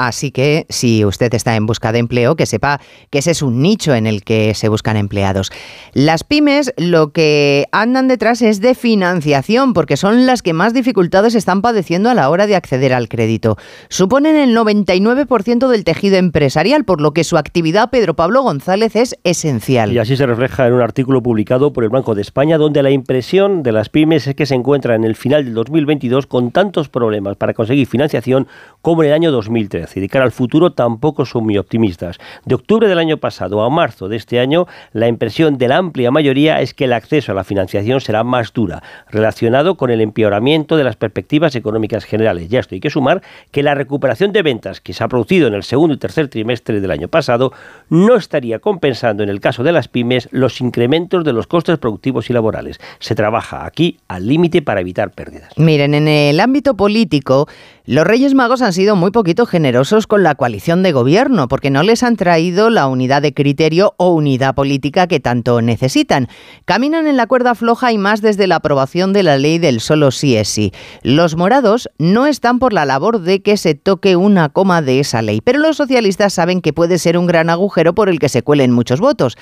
Así 0.00 0.30
que 0.30 0.64
si 0.70 1.04
usted 1.04 1.34
está 1.34 1.56
en 1.56 1.66
busca 1.66 1.92
de 1.92 1.98
empleo, 1.98 2.34
que 2.34 2.46
sepa 2.46 2.80
que 3.10 3.18
ese 3.18 3.32
es 3.32 3.42
un 3.42 3.60
nicho 3.60 3.94
en 3.94 4.06
el 4.06 4.24
que 4.24 4.54
se 4.54 4.70
buscan 4.70 4.96
empleados. 4.96 5.52
Las 5.92 6.24
pymes 6.24 6.72
lo 6.78 7.12
que 7.12 7.66
andan 7.70 8.08
detrás 8.08 8.40
es 8.40 8.62
de 8.62 8.74
financiación, 8.74 9.74
porque 9.74 9.98
son 9.98 10.24
las 10.24 10.40
que 10.40 10.54
más 10.54 10.72
dificultades 10.72 11.34
están 11.34 11.60
padeciendo 11.60 12.08
a 12.08 12.14
la 12.14 12.30
hora 12.30 12.46
de 12.46 12.56
acceder 12.56 12.94
al 12.94 13.10
crédito. 13.10 13.58
Suponen 13.90 14.36
el 14.36 14.56
99% 14.56 15.68
del 15.68 15.84
tejido 15.84 16.16
empresarial, 16.16 16.84
por 16.84 17.02
lo 17.02 17.12
que 17.12 17.22
su 17.22 17.36
actividad, 17.36 17.90
Pedro 17.90 18.16
Pablo 18.16 18.40
González, 18.40 18.96
es 18.96 19.18
esencial. 19.22 19.92
Y 19.92 19.98
así 19.98 20.16
se 20.16 20.24
refleja 20.24 20.66
en 20.66 20.72
un 20.72 20.80
artículo 20.80 21.22
publicado 21.22 21.74
por 21.74 21.84
el 21.84 21.90
Banco 21.90 22.14
de 22.14 22.22
España, 22.22 22.56
donde 22.56 22.82
la 22.82 22.90
impresión 22.90 23.62
de 23.62 23.72
las 23.72 23.90
pymes 23.90 24.26
es 24.26 24.34
que 24.34 24.46
se 24.46 24.54
encuentra 24.54 24.94
en 24.94 25.04
el 25.04 25.14
final 25.14 25.44
del 25.44 25.52
2022 25.52 26.26
con 26.26 26.52
tantos 26.52 26.88
problemas 26.88 27.36
para 27.36 27.52
conseguir 27.52 27.86
financiación 27.86 28.48
como 28.80 29.02
en 29.02 29.10
el 29.10 29.14
año 29.14 29.30
2013 29.30 29.89
y 29.96 30.00
de 30.00 30.08
cara 30.08 30.24
al 30.24 30.32
futuro 30.32 30.72
tampoco 30.72 31.24
son 31.24 31.44
muy 31.44 31.58
optimistas. 31.58 32.18
De 32.44 32.54
octubre 32.54 32.88
del 32.88 32.98
año 32.98 33.16
pasado 33.16 33.62
a 33.62 33.70
marzo 33.70 34.08
de 34.08 34.16
este 34.16 34.40
año, 34.40 34.66
la 34.92 35.08
impresión 35.08 35.58
de 35.58 35.68
la 35.68 35.76
amplia 35.76 36.10
mayoría 36.10 36.60
es 36.60 36.74
que 36.74 36.84
el 36.84 36.92
acceso 36.92 37.32
a 37.32 37.34
la 37.34 37.44
financiación 37.44 38.00
será 38.00 38.24
más 38.24 38.52
dura, 38.52 38.82
relacionado 39.08 39.76
con 39.76 39.90
el 39.90 40.00
empeoramiento 40.00 40.76
de 40.76 40.84
las 40.84 40.96
perspectivas 40.96 41.54
económicas 41.56 42.04
generales. 42.04 42.48
Ya 42.48 42.60
esto 42.60 42.74
hay 42.74 42.80
que 42.80 42.90
sumar 42.90 43.22
que 43.50 43.62
la 43.62 43.74
recuperación 43.74 44.32
de 44.32 44.42
ventas 44.42 44.80
que 44.80 44.92
se 44.92 45.04
ha 45.04 45.08
producido 45.08 45.48
en 45.48 45.54
el 45.54 45.62
segundo 45.62 45.94
y 45.94 45.98
tercer 45.98 46.28
trimestre 46.28 46.80
del 46.80 46.90
año 46.90 47.08
pasado 47.08 47.52
no 47.88 48.16
estaría 48.16 48.58
compensando 48.58 49.22
en 49.22 49.28
el 49.28 49.40
caso 49.40 49.62
de 49.62 49.72
las 49.72 49.88
pymes 49.88 50.28
los 50.30 50.60
incrementos 50.60 51.24
de 51.24 51.32
los 51.32 51.46
costes 51.46 51.78
productivos 51.78 52.30
y 52.30 52.32
laborales. 52.32 52.80
Se 52.98 53.14
trabaja 53.14 53.64
aquí 53.64 53.98
al 54.08 54.26
límite 54.26 54.62
para 54.62 54.80
evitar 54.80 55.10
pérdidas. 55.10 55.52
Miren, 55.56 55.94
en 55.94 56.08
el 56.08 56.40
ámbito 56.40 56.74
político, 56.74 57.48
los 57.86 58.06
Reyes 58.06 58.34
Magos 58.34 58.60
han 58.62 58.72
sido 58.72 58.94
muy 58.94 59.10
poquito 59.10 59.46
generosos 59.46 60.06
con 60.06 60.22
la 60.22 60.34
coalición 60.34 60.82
de 60.82 60.92
gobierno 60.92 61.48
porque 61.48 61.70
no 61.70 61.82
les 61.82 62.02
han 62.02 62.16
traído 62.16 62.68
la 62.68 62.86
unidad 62.86 63.22
de 63.22 63.32
criterio 63.32 63.94
o 63.96 64.12
unidad 64.12 64.54
política 64.54 65.06
que 65.06 65.18
tanto 65.18 65.62
necesitan. 65.62 66.28
Caminan 66.66 67.06
en 67.06 67.16
la 67.16 67.26
cuerda 67.26 67.54
floja 67.54 67.90
y 67.90 67.98
más 67.98 68.20
desde 68.20 68.46
la 68.46 68.56
aprobación 68.56 69.12
de 69.12 69.22
la 69.22 69.38
ley 69.38 69.58
del 69.58 69.80
solo 69.80 70.10
sí 70.10 70.36
es 70.36 70.48
sí. 70.48 70.72
Los 71.02 71.36
morados 71.36 71.88
no 71.98 72.26
están 72.26 72.58
por 72.58 72.72
la 72.72 72.84
labor 72.84 73.20
de 73.20 73.40
que 73.42 73.56
se 73.56 73.74
toque 73.74 74.16
una 74.16 74.50
coma 74.50 74.82
de 74.82 75.00
esa 75.00 75.22
ley, 75.22 75.40
pero 75.40 75.58
los 75.58 75.76
socialistas 75.76 76.34
saben 76.34 76.60
que 76.60 76.72
puede 76.72 76.98
ser 76.98 77.16
un 77.16 77.26
gran 77.26 77.48
agujero 77.48 77.94
por 77.94 78.08
el 78.08 78.18
que 78.18 78.28
se 78.28 78.42
cuelen 78.42 78.72
muchos 78.72 79.00
votos. 79.00 79.36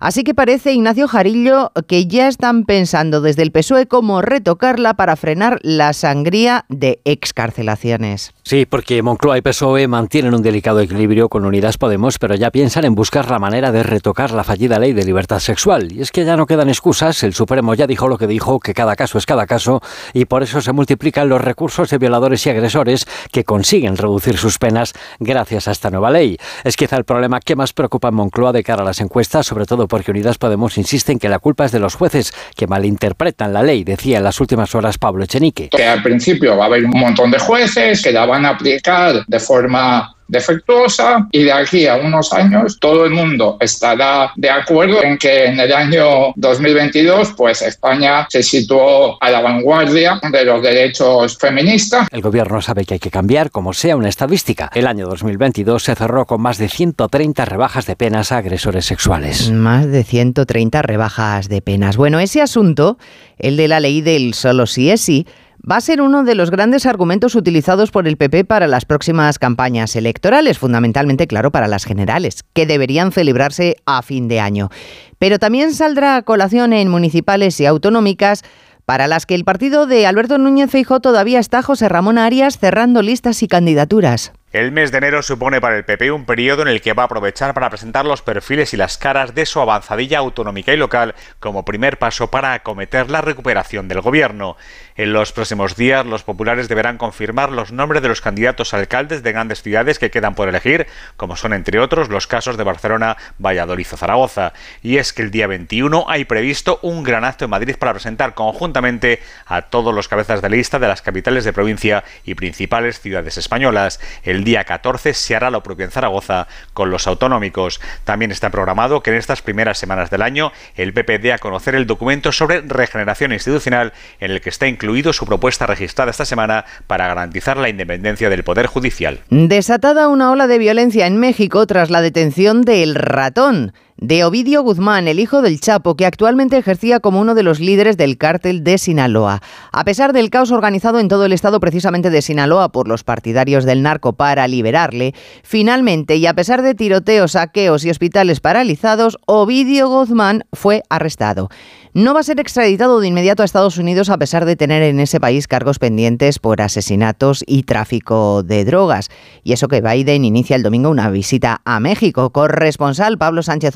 Así 0.00 0.24
que 0.24 0.34
parece, 0.34 0.72
Ignacio 0.72 1.08
Jarillo, 1.08 1.72
que 1.86 2.06
ya 2.06 2.28
están 2.28 2.64
pensando 2.64 3.20
desde 3.20 3.42
el 3.42 3.52
PSOE 3.52 3.86
cómo 3.86 4.22
retocarla 4.22 4.94
para 4.94 5.16
frenar 5.16 5.58
la 5.62 5.92
sangría 5.92 6.64
de 6.68 7.00
excarcelaciones. 7.04 8.32
Sí, 8.42 8.66
porque 8.66 9.02
Moncloa 9.02 9.38
y 9.38 9.42
PSOE 9.42 9.88
mantienen 9.88 10.34
un 10.34 10.42
delicado 10.42 10.80
equilibrio 10.80 11.28
con 11.28 11.44
Unidas 11.44 11.78
Podemos, 11.78 12.18
pero 12.18 12.34
ya 12.34 12.50
piensan 12.50 12.84
en 12.84 12.94
buscar 12.94 13.30
la 13.30 13.38
manera 13.38 13.72
de 13.72 13.82
retocar 13.82 14.30
la 14.32 14.44
fallida 14.44 14.78
ley 14.78 14.92
de 14.92 15.04
libertad 15.04 15.40
sexual. 15.40 15.92
Y 15.92 16.00
es 16.00 16.12
que 16.12 16.24
ya 16.24 16.36
no 16.36 16.46
quedan 16.46 16.68
excusas, 16.68 17.22
el 17.22 17.34
Supremo 17.34 17.74
ya 17.74 17.86
dijo 17.86 18.08
lo 18.08 18.18
que 18.18 18.26
dijo, 18.26 18.60
que 18.60 18.74
cada 18.74 18.96
caso 18.96 19.18
es 19.18 19.26
cada 19.26 19.46
caso, 19.46 19.80
y 20.12 20.26
por 20.26 20.42
eso 20.42 20.60
se 20.60 20.72
multiplican 20.72 21.28
los 21.28 21.40
recursos 21.40 21.90
de 21.90 21.98
violadores 21.98 22.46
y 22.46 22.50
agresores 22.50 23.06
que 23.32 23.44
consiguen 23.44 23.96
reducir 23.96 24.36
sus 24.36 24.58
penas 24.58 24.92
gracias 25.18 25.68
a 25.68 25.72
esta 25.72 25.90
nueva 25.90 26.10
ley. 26.10 26.36
Es 26.64 26.76
quizá 26.76 26.96
el 26.96 27.04
problema 27.04 27.40
que 27.40 27.56
más 27.56 27.72
preocupa 27.72 28.08
en 28.08 28.14
Moncloa 28.14 28.52
de 28.52 28.62
cara 28.62 28.82
a 28.82 28.86
las 28.86 29.00
encuestas, 29.00 29.46
sobre 29.46 29.66
todo 29.66 29.85
porque 29.88 30.10
Unidas 30.10 30.38
Podemos 30.38 30.78
insiste 30.78 31.12
en 31.12 31.18
que 31.18 31.28
la 31.28 31.38
culpa 31.38 31.64
es 31.64 31.72
de 31.72 31.78
los 31.78 31.94
jueces 31.94 32.32
que 32.56 32.66
malinterpretan 32.66 33.52
la 33.52 33.62
ley, 33.62 33.84
decía 33.84 34.18
en 34.18 34.24
las 34.24 34.40
últimas 34.40 34.74
horas 34.74 34.98
Pablo 34.98 35.24
Echenique. 35.24 35.68
Que 35.70 35.84
al 35.84 36.02
principio 36.02 36.56
va 36.56 36.64
a 36.64 36.66
haber 36.66 36.84
un 36.84 36.98
montón 36.98 37.30
de 37.30 37.38
jueces 37.38 38.02
que 38.02 38.12
la 38.12 38.26
van 38.26 38.44
a 38.44 38.50
aplicar 38.50 39.24
de 39.26 39.40
forma 39.40 40.15
defectuosa 40.28 41.28
y 41.30 41.44
de 41.44 41.52
aquí 41.52 41.86
a 41.86 41.96
unos 41.96 42.32
años 42.32 42.78
todo 42.80 43.04
el 43.04 43.12
mundo 43.12 43.56
estará 43.60 44.32
de 44.36 44.50
acuerdo 44.50 45.02
en 45.02 45.18
que 45.18 45.46
en 45.46 45.60
el 45.60 45.72
año 45.72 46.32
2022 46.36 47.34
pues 47.36 47.62
España 47.62 48.26
se 48.28 48.42
situó 48.42 49.22
a 49.22 49.30
la 49.30 49.40
vanguardia 49.40 50.20
de 50.30 50.44
los 50.44 50.62
derechos 50.62 51.38
feministas. 51.38 52.08
El 52.10 52.22
gobierno 52.22 52.60
sabe 52.60 52.84
que 52.84 52.94
hay 52.94 53.00
que 53.00 53.10
cambiar 53.10 53.50
como 53.50 53.72
sea 53.72 53.96
una 53.96 54.08
estadística. 54.08 54.70
El 54.74 54.86
año 54.86 55.06
2022 55.08 55.82
se 55.82 55.94
cerró 55.94 56.26
con 56.26 56.40
más 56.40 56.58
de 56.58 56.68
130 56.68 57.44
rebajas 57.44 57.86
de 57.86 57.96
penas 57.96 58.32
a 58.32 58.38
agresores 58.38 58.84
sexuales. 58.86 59.50
Más 59.50 59.86
de 59.86 60.04
130 60.04 60.82
rebajas 60.82 61.48
de 61.48 61.62
penas. 61.62 61.96
Bueno, 61.96 62.20
ese 62.20 62.42
asunto, 62.42 62.98
el 63.38 63.56
de 63.56 63.68
la 63.68 63.80
ley 63.80 64.00
del 64.00 64.34
solo 64.34 64.66
sí 64.66 64.90
es 64.90 65.00
sí, 65.00 65.26
va 65.70 65.76
a 65.76 65.80
ser 65.80 66.00
uno 66.00 66.22
de 66.22 66.34
los 66.34 66.50
grandes 66.50 66.86
argumentos 66.86 67.34
utilizados 67.34 67.90
por 67.90 68.06
el 68.06 68.16
PP 68.16 68.44
para 68.44 68.68
las 68.68 68.84
próximas 68.84 69.38
campañas 69.38 69.96
electorales, 69.96 70.58
fundamentalmente, 70.58 71.26
claro, 71.26 71.50
para 71.50 71.66
las 71.66 71.84
generales, 71.84 72.44
que 72.52 72.66
deberían 72.66 73.10
celebrarse 73.10 73.76
a 73.84 74.02
fin 74.02 74.28
de 74.28 74.40
año. 74.40 74.70
Pero 75.18 75.38
también 75.38 75.74
saldrá 75.74 76.16
a 76.16 76.22
colación 76.22 76.72
en 76.72 76.88
municipales 76.88 77.58
y 77.60 77.66
autonómicas 77.66 78.44
para 78.84 79.08
las 79.08 79.26
que 79.26 79.34
el 79.34 79.44
partido 79.44 79.86
de 79.86 80.06
Alberto 80.06 80.38
Núñez 80.38 80.70
Feijóo 80.70 81.00
todavía 81.00 81.40
está 81.40 81.60
José 81.60 81.88
Ramón 81.88 82.18
Arias 82.18 82.58
cerrando 82.58 83.02
listas 83.02 83.42
y 83.42 83.48
candidaturas. 83.48 84.32
El 84.52 84.70
mes 84.70 84.92
de 84.92 84.98
enero 84.98 85.22
supone 85.22 85.60
para 85.60 85.76
el 85.76 85.84
PP 85.84 86.12
un 86.12 86.24
periodo 86.24 86.62
en 86.62 86.68
el 86.68 86.80
que 86.80 86.92
va 86.92 87.02
a 87.02 87.06
aprovechar 87.06 87.52
para 87.52 87.68
presentar 87.68 88.06
los 88.06 88.22
perfiles 88.22 88.72
y 88.72 88.76
las 88.76 88.96
caras 88.96 89.34
de 89.34 89.44
su 89.44 89.60
avanzadilla 89.60 90.18
autonómica 90.18 90.72
y 90.72 90.76
local 90.76 91.16
como 91.40 91.64
primer 91.64 91.98
paso 91.98 92.30
para 92.30 92.54
acometer 92.54 93.10
la 93.10 93.20
recuperación 93.20 93.88
del 93.88 94.00
gobierno. 94.00 94.56
En 94.98 95.12
los 95.12 95.32
próximos 95.32 95.76
días, 95.76 96.06
los 96.06 96.22
populares 96.22 96.68
deberán 96.68 96.96
confirmar 96.96 97.52
los 97.52 97.70
nombres 97.70 98.00
de 98.00 98.08
los 98.08 98.22
candidatos 98.22 98.72
alcaldes 98.72 99.22
de 99.22 99.32
grandes 99.32 99.60
ciudades 99.60 99.98
que 99.98 100.10
quedan 100.10 100.34
por 100.34 100.48
elegir, 100.48 100.86
como 101.18 101.36
son 101.36 101.52
entre 101.52 101.80
otros 101.80 102.08
los 102.08 102.26
casos 102.26 102.56
de 102.56 102.64
Barcelona, 102.64 103.18
Valladolid 103.38 103.86
o 103.92 103.96
Zaragoza. 103.98 104.54
Y 104.82 104.96
es 104.96 105.12
que 105.12 105.20
el 105.20 105.30
día 105.30 105.48
21 105.48 106.06
hay 106.08 106.24
previsto 106.24 106.78
un 106.80 107.02
gran 107.02 107.26
acto 107.26 107.44
en 107.44 107.50
Madrid 107.50 107.76
para 107.78 107.92
presentar 107.92 108.32
conjuntamente 108.32 109.20
a 109.44 109.62
todos 109.62 109.94
los 109.94 110.08
cabezas 110.08 110.40
de 110.40 110.48
lista 110.48 110.78
de 110.78 110.88
las 110.88 111.02
capitales 111.02 111.44
de 111.44 111.52
provincia 111.52 112.02
y 112.24 112.34
principales 112.34 112.98
ciudades 112.98 113.36
españolas. 113.36 114.00
El 114.22 114.44
día 114.44 114.64
14 114.64 115.12
se 115.12 115.36
hará 115.36 115.50
lo 115.50 115.62
propio 115.62 115.84
en 115.84 115.90
Zaragoza 115.90 116.48
con 116.72 116.88
los 116.88 117.06
autonómicos. 117.06 117.82
También 118.04 118.32
está 118.32 118.48
programado 118.48 119.02
que 119.02 119.10
en 119.10 119.16
estas 119.16 119.42
primeras 119.42 119.76
semanas 119.76 120.08
del 120.08 120.22
año 120.22 120.52
el 120.74 120.94
PP 120.94 121.18
dé 121.18 121.34
a 121.34 121.38
conocer 121.38 121.74
el 121.74 121.86
documento 121.86 122.32
sobre 122.32 122.62
regeneración 122.62 123.34
institucional 123.34 123.92
en 124.20 124.30
el 124.30 124.40
que 124.40 124.48
está 124.48 124.66
incluido 124.66 124.85
incluido 124.86 125.12
su 125.12 125.26
propuesta 125.26 125.66
registrada 125.66 126.12
esta 126.12 126.24
semana 126.24 126.64
para 126.86 127.08
garantizar 127.08 127.56
la 127.56 127.68
independencia 127.68 128.30
del 128.30 128.44
Poder 128.44 128.66
Judicial. 128.66 129.18
Desatada 129.30 130.06
una 130.06 130.30
ola 130.30 130.46
de 130.46 130.58
violencia 130.58 131.08
en 131.08 131.16
México 131.16 131.66
tras 131.66 131.90
la 131.90 132.00
detención 132.00 132.62
del 132.62 132.94
ratón 132.94 133.72
de 133.98 134.24
Ovidio 134.24 134.62
Guzmán, 134.62 135.08
el 135.08 135.20
hijo 135.20 135.42
del 135.42 135.60
Chapo, 135.60 135.96
que 135.96 136.06
actualmente 136.06 136.58
ejercía 136.58 137.00
como 137.00 137.20
uno 137.20 137.34
de 137.34 137.42
los 137.42 137.60
líderes 137.60 137.96
del 137.96 138.18
cártel 138.18 138.62
de 138.62 138.78
Sinaloa. 138.78 139.40
A 139.72 139.84
pesar 139.84 140.12
del 140.12 140.30
caos 140.30 140.50
organizado 140.50 141.00
en 141.00 141.08
todo 141.08 141.24
el 141.24 141.32
estado 141.32 141.60
precisamente 141.60 142.10
de 142.10 142.22
Sinaloa 142.22 142.70
por 142.70 142.88
los 142.88 143.04
partidarios 143.04 143.64
del 143.64 143.82
narco 143.82 144.12
para 144.12 144.46
liberarle, 144.48 145.14
finalmente, 145.42 146.16
y 146.16 146.26
a 146.26 146.34
pesar 146.34 146.62
de 146.62 146.74
tiroteos, 146.74 147.32
saqueos 147.32 147.84
y 147.84 147.90
hospitales 147.90 148.40
paralizados, 148.40 149.18
Ovidio 149.26 149.88
Guzmán 149.88 150.44
fue 150.52 150.82
arrestado. 150.90 151.48
No 151.96 152.12
va 152.12 152.20
a 152.20 152.24
ser 152.24 152.38
extraditado 152.40 153.00
de 153.00 153.08
inmediato 153.08 153.40
a 153.40 153.46
Estados 153.46 153.78
Unidos 153.78 154.10
a 154.10 154.18
pesar 154.18 154.44
de 154.44 154.54
tener 154.54 154.82
en 154.82 155.00
ese 155.00 155.18
país 155.18 155.48
cargos 155.48 155.78
pendientes 155.78 156.38
por 156.38 156.60
asesinatos 156.60 157.42
y 157.46 157.62
tráfico 157.62 158.42
de 158.42 158.66
drogas. 158.66 159.08
Y 159.44 159.54
eso 159.54 159.66
que 159.66 159.80
Biden 159.80 160.26
inicia 160.26 160.56
el 160.56 160.62
domingo 160.62 160.90
una 160.90 161.08
visita 161.08 161.62
a 161.64 161.80
México. 161.80 162.28
Corresponsal 162.28 163.16
Pablo 163.16 163.42
Sánchez 163.42 163.74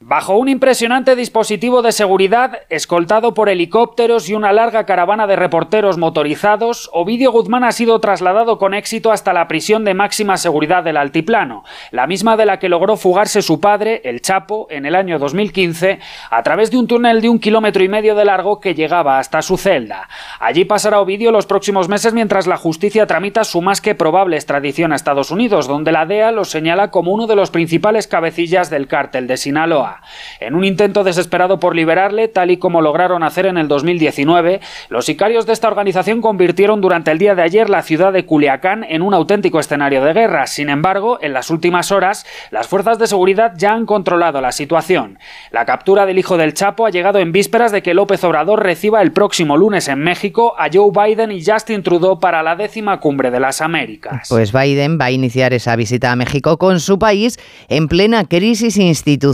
Bajo 0.00 0.36
un 0.36 0.48
impresionante 0.48 1.14
dispositivo 1.14 1.80
de 1.82 1.92
seguridad, 1.92 2.60
escoltado 2.70 3.34
por 3.34 3.48
helicópteros 3.48 4.28
y 4.28 4.34
una 4.34 4.52
larga 4.52 4.84
caravana 4.84 5.26
de 5.26 5.36
reporteros 5.36 5.96
motorizados, 5.96 6.90
Ovidio 6.92 7.32
Guzmán 7.32 7.64
ha 7.64 7.72
sido 7.72 8.00
trasladado 8.00 8.58
con 8.58 8.74
éxito 8.74 9.12
hasta 9.12 9.32
la 9.32 9.48
prisión 9.48 9.84
de 9.84 9.94
máxima 9.94 10.36
seguridad 10.36 10.82
del 10.82 10.96
Altiplano, 10.96 11.64
la 11.90 12.06
misma 12.06 12.36
de 12.36 12.46
la 12.46 12.58
que 12.58 12.68
logró 12.68 12.96
fugarse 12.96 13.42
su 13.42 13.60
padre, 13.60 14.00
el 14.04 14.22
Chapo, 14.22 14.66
en 14.70 14.86
el 14.86 14.94
año 14.94 15.18
2015, 15.18 16.00
a 16.30 16.42
través 16.42 16.70
de 16.70 16.78
un 16.78 16.86
túnel 16.86 17.20
de 17.20 17.28
un 17.28 17.38
kilómetro 17.38 17.84
y 17.84 17.88
medio 17.88 18.14
de 18.14 18.24
largo 18.24 18.60
que 18.60 18.74
llegaba 18.74 19.18
hasta 19.18 19.42
su 19.42 19.56
celda. 19.56 20.08
Allí 20.40 20.64
pasará 20.64 21.00
Ovidio 21.00 21.30
los 21.30 21.46
próximos 21.46 21.88
meses 21.88 22.12
mientras 22.12 22.46
la 22.46 22.56
justicia 22.56 23.06
tramita 23.06 23.44
su 23.44 23.62
más 23.62 23.80
que 23.80 23.94
probable 23.94 24.36
extradición 24.36 24.92
a 24.92 24.96
Estados 24.96 25.30
Unidos, 25.30 25.68
donde 25.68 25.92
la 25.92 26.06
DEA 26.06 26.32
lo 26.32 26.44
señala 26.44 26.90
como 26.90 27.12
uno 27.12 27.26
de 27.26 27.36
los 27.36 27.50
principales 27.50 28.06
cabecillas 28.06 28.70
del 28.70 28.88
cártel 28.88 29.26
de 29.26 29.36
Sinaloa. 29.42 30.00
En 30.40 30.54
un 30.54 30.64
intento 30.64 31.04
desesperado 31.04 31.58
por 31.58 31.76
liberarle, 31.76 32.28
tal 32.28 32.50
y 32.50 32.56
como 32.56 32.80
lograron 32.80 33.22
hacer 33.22 33.46
en 33.46 33.58
el 33.58 33.68
2019, 33.68 34.60
los 34.88 35.04
sicarios 35.04 35.46
de 35.46 35.52
esta 35.52 35.68
organización 35.68 36.20
convirtieron 36.20 36.80
durante 36.80 37.10
el 37.10 37.18
día 37.18 37.34
de 37.34 37.42
ayer 37.42 37.68
la 37.68 37.82
ciudad 37.82 38.12
de 38.12 38.24
Culiacán 38.24 38.84
en 38.84 39.02
un 39.02 39.14
auténtico 39.14 39.60
escenario 39.60 40.02
de 40.04 40.12
guerra. 40.12 40.46
Sin 40.46 40.68
embargo, 40.68 41.18
en 41.20 41.32
las 41.32 41.50
últimas 41.50 41.92
horas, 41.92 42.24
las 42.50 42.68
fuerzas 42.68 42.98
de 42.98 43.06
seguridad 43.06 43.52
ya 43.56 43.72
han 43.72 43.84
controlado 43.84 44.40
la 44.40 44.52
situación. 44.52 45.18
La 45.50 45.64
captura 45.64 46.06
del 46.06 46.18
hijo 46.18 46.36
del 46.36 46.54
Chapo 46.54 46.86
ha 46.86 46.90
llegado 46.90 47.18
en 47.18 47.32
vísperas 47.32 47.72
de 47.72 47.82
que 47.82 47.94
López 47.94 48.22
Obrador 48.24 48.62
reciba 48.62 49.02
el 49.02 49.12
próximo 49.12 49.56
lunes 49.56 49.88
en 49.88 49.98
México 49.98 50.54
a 50.56 50.68
Joe 50.72 50.90
Biden 50.92 51.32
y 51.32 51.44
Justin 51.44 51.82
Trudeau 51.82 52.20
para 52.20 52.42
la 52.42 52.54
décima 52.54 53.00
cumbre 53.00 53.30
de 53.30 53.40
las 53.40 53.60
Américas. 53.60 54.28
Pues 54.28 54.52
Biden 54.52 54.98
va 55.00 55.06
a 55.06 55.10
iniciar 55.10 55.52
esa 55.52 55.74
visita 55.76 56.12
a 56.12 56.16
México 56.16 56.58
con 56.58 56.78
su 56.78 56.98
país 56.98 57.38
en 57.68 57.88
plena 57.88 58.24
crisis 58.24 58.76
institucional 58.76 59.31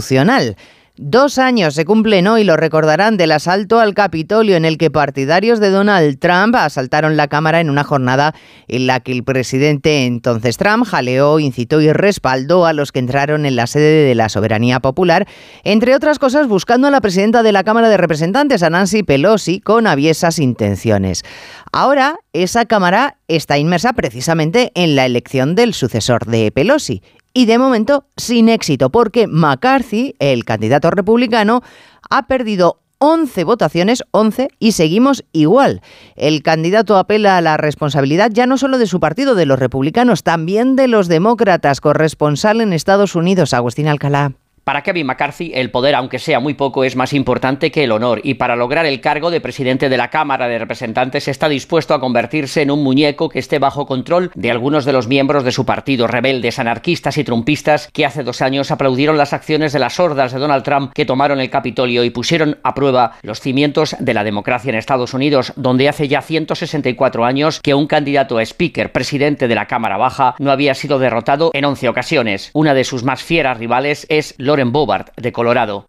Dos 1.01 1.37
años 1.37 1.75
se 1.75 1.85
cumplen 1.85 2.27
hoy, 2.27 2.43
lo 2.43 2.57
recordarán, 2.57 3.15
del 3.15 3.31
asalto 3.31 3.79
al 3.79 3.93
Capitolio 3.93 4.57
en 4.57 4.65
el 4.65 4.77
que 4.77 4.91
partidarios 4.91 5.61
de 5.61 5.69
Donald 5.69 6.19
Trump 6.19 6.53
asaltaron 6.57 7.15
la 7.15 7.29
Cámara 7.29 7.61
en 7.61 7.69
una 7.69 7.85
jornada 7.85 8.35
en 8.67 8.85
la 8.85 8.99
que 8.99 9.13
el 9.13 9.23
presidente 9.23 10.05
entonces 10.05 10.57
Trump 10.57 10.85
jaleó, 10.85 11.39
incitó 11.39 11.79
y 11.79 11.93
respaldó 11.93 12.65
a 12.65 12.73
los 12.73 12.91
que 12.91 12.99
entraron 12.99 13.45
en 13.45 13.55
la 13.55 13.65
sede 13.65 14.09
de 14.09 14.13
la 14.13 14.27
soberanía 14.27 14.81
popular, 14.81 15.25
entre 15.63 15.95
otras 15.95 16.19
cosas 16.19 16.47
buscando 16.49 16.89
a 16.89 16.91
la 16.91 16.99
presidenta 16.99 17.43
de 17.43 17.53
la 17.53 17.63
Cámara 17.63 17.87
de 17.87 17.95
Representantes, 17.95 18.61
a 18.61 18.69
Nancy 18.69 19.01
Pelosi, 19.03 19.61
con 19.61 19.87
aviesas 19.87 20.37
intenciones. 20.37 21.23
Ahora, 21.71 22.19
esa 22.33 22.65
Cámara 22.65 23.17
está 23.27 23.57
inmersa 23.57 23.93
precisamente 23.93 24.71
en 24.75 24.95
la 24.95 25.05
elección 25.05 25.55
del 25.55 25.73
sucesor 25.73 26.25
de 26.25 26.51
Pelosi 26.51 27.03
y 27.33 27.45
de 27.45 27.59
momento 27.59 28.05
sin 28.17 28.49
éxito, 28.49 28.89
porque 28.89 29.27
McCarthy, 29.27 30.15
el 30.19 30.45
candidato 30.45 30.89
republicano, 30.89 31.61
ha 32.09 32.27
perdido 32.27 32.79
11 32.97 33.43
votaciones, 33.45 34.03
11, 34.11 34.49
y 34.59 34.73
seguimos 34.73 35.23
igual. 35.31 35.81
El 36.15 36.43
candidato 36.43 36.97
apela 36.97 37.37
a 37.37 37.41
la 37.41 37.55
responsabilidad 37.55 38.29
ya 38.33 38.45
no 38.45 38.57
solo 38.57 38.77
de 38.77 38.87
su 38.87 38.99
partido, 38.99 39.35
de 39.35 39.45
los 39.45 39.59
republicanos, 39.59 40.23
también 40.23 40.75
de 40.75 40.87
los 40.87 41.07
demócratas, 41.07 41.81
corresponsal 41.81 42.61
en 42.61 42.73
Estados 42.73 43.15
Unidos, 43.15 43.53
Agustín 43.53 43.87
Alcalá. 43.87 44.33
Para 44.69 44.83
Kevin 44.83 45.07
McCarthy, 45.07 45.51
el 45.55 45.71
poder, 45.71 45.95
aunque 45.95 46.19
sea 46.19 46.39
muy 46.39 46.53
poco, 46.53 46.83
es 46.83 46.95
más 46.95 47.13
importante 47.13 47.71
que 47.71 47.85
el 47.85 47.91
honor, 47.91 48.21
y 48.23 48.35
para 48.35 48.55
lograr 48.55 48.85
el 48.85 49.01
cargo 49.01 49.31
de 49.31 49.41
presidente 49.41 49.89
de 49.89 49.97
la 49.97 50.11
Cámara 50.11 50.47
de 50.47 50.59
Representantes 50.59 51.27
está 51.27 51.49
dispuesto 51.49 51.95
a 51.95 51.99
convertirse 51.99 52.61
en 52.61 52.69
un 52.69 52.83
muñeco 52.83 53.29
que 53.29 53.39
esté 53.39 53.57
bajo 53.57 53.87
control 53.87 54.29
de 54.35 54.51
algunos 54.51 54.85
de 54.85 54.93
los 54.93 55.07
miembros 55.07 55.43
de 55.43 55.51
su 55.51 55.65
partido, 55.65 56.05
rebeldes, 56.05 56.59
anarquistas 56.59 57.17
y 57.17 57.23
trumpistas, 57.23 57.89
que 57.91 58.05
hace 58.05 58.21
dos 58.21 58.43
años 58.43 58.69
aplaudieron 58.69 59.17
las 59.17 59.33
acciones 59.33 59.73
de 59.73 59.79
las 59.79 59.99
hordas 59.99 60.33
de 60.33 60.39
Donald 60.39 60.63
Trump 60.63 60.91
que 60.93 61.07
tomaron 61.07 61.39
el 61.39 61.49
Capitolio 61.49 62.03
y 62.03 62.11
pusieron 62.11 62.59
a 62.61 62.75
prueba 62.75 63.13
los 63.23 63.39
cimientos 63.39 63.95
de 63.99 64.13
la 64.13 64.23
democracia 64.23 64.69
en 64.69 64.75
Estados 64.75 65.15
Unidos, 65.15 65.51
donde 65.55 65.89
hace 65.89 66.07
ya 66.07 66.21
164 66.21 67.25
años 67.25 67.59
que 67.59 67.73
un 67.73 67.87
candidato 67.87 68.37
a 68.37 68.43
speaker, 68.43 68.91
presidente 68.91 69.47
de 69.47 69.55
la 69.55 69.65
Cámara 69.65 69.97
Baja, 69.97 70.35
no 70.37 70.51
había 70.51 70.75
sido 70.75 70.99
derrotado 70.99 71.49
en 71.55 71.65
11 71.65 71.89
ocasiones. 71.89 72.51
Una 72.53 72.75
de 72.75 72.83
sus 72.83 73.03
más 73.03 73.23
fieras 73.23 73.57
rivales 73.57 74.05
es 74.09 74.35
Lord 74.37 74.58
en 74.59 74.71
Bobart, 74.71 75.09
de 75.17 75.31
Colorado. 75.31 75.85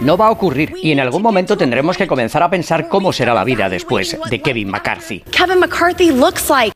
No 0.00 0.16
va 0.16 0.28
a 0.28 0.30
ocurrir 0.30 0.74
y 0.82 0.92
en 0.92 1.00
algún 1.00 1.22
momento 1.22 1.56
tendremos 1.56 1.96
que 1.96 2.06
comenzar 2.06 2.42
a 2.42 2.50
pensar 2.50 2.88
cómo 2.88 3.12
será 3.12 3.34
la 3.34 3.44
vida 3.44 3.68
después 3.68 4.16
de 4.30 4.40
Kevin 4.40 4.70
McCarthy. 4.70 5.24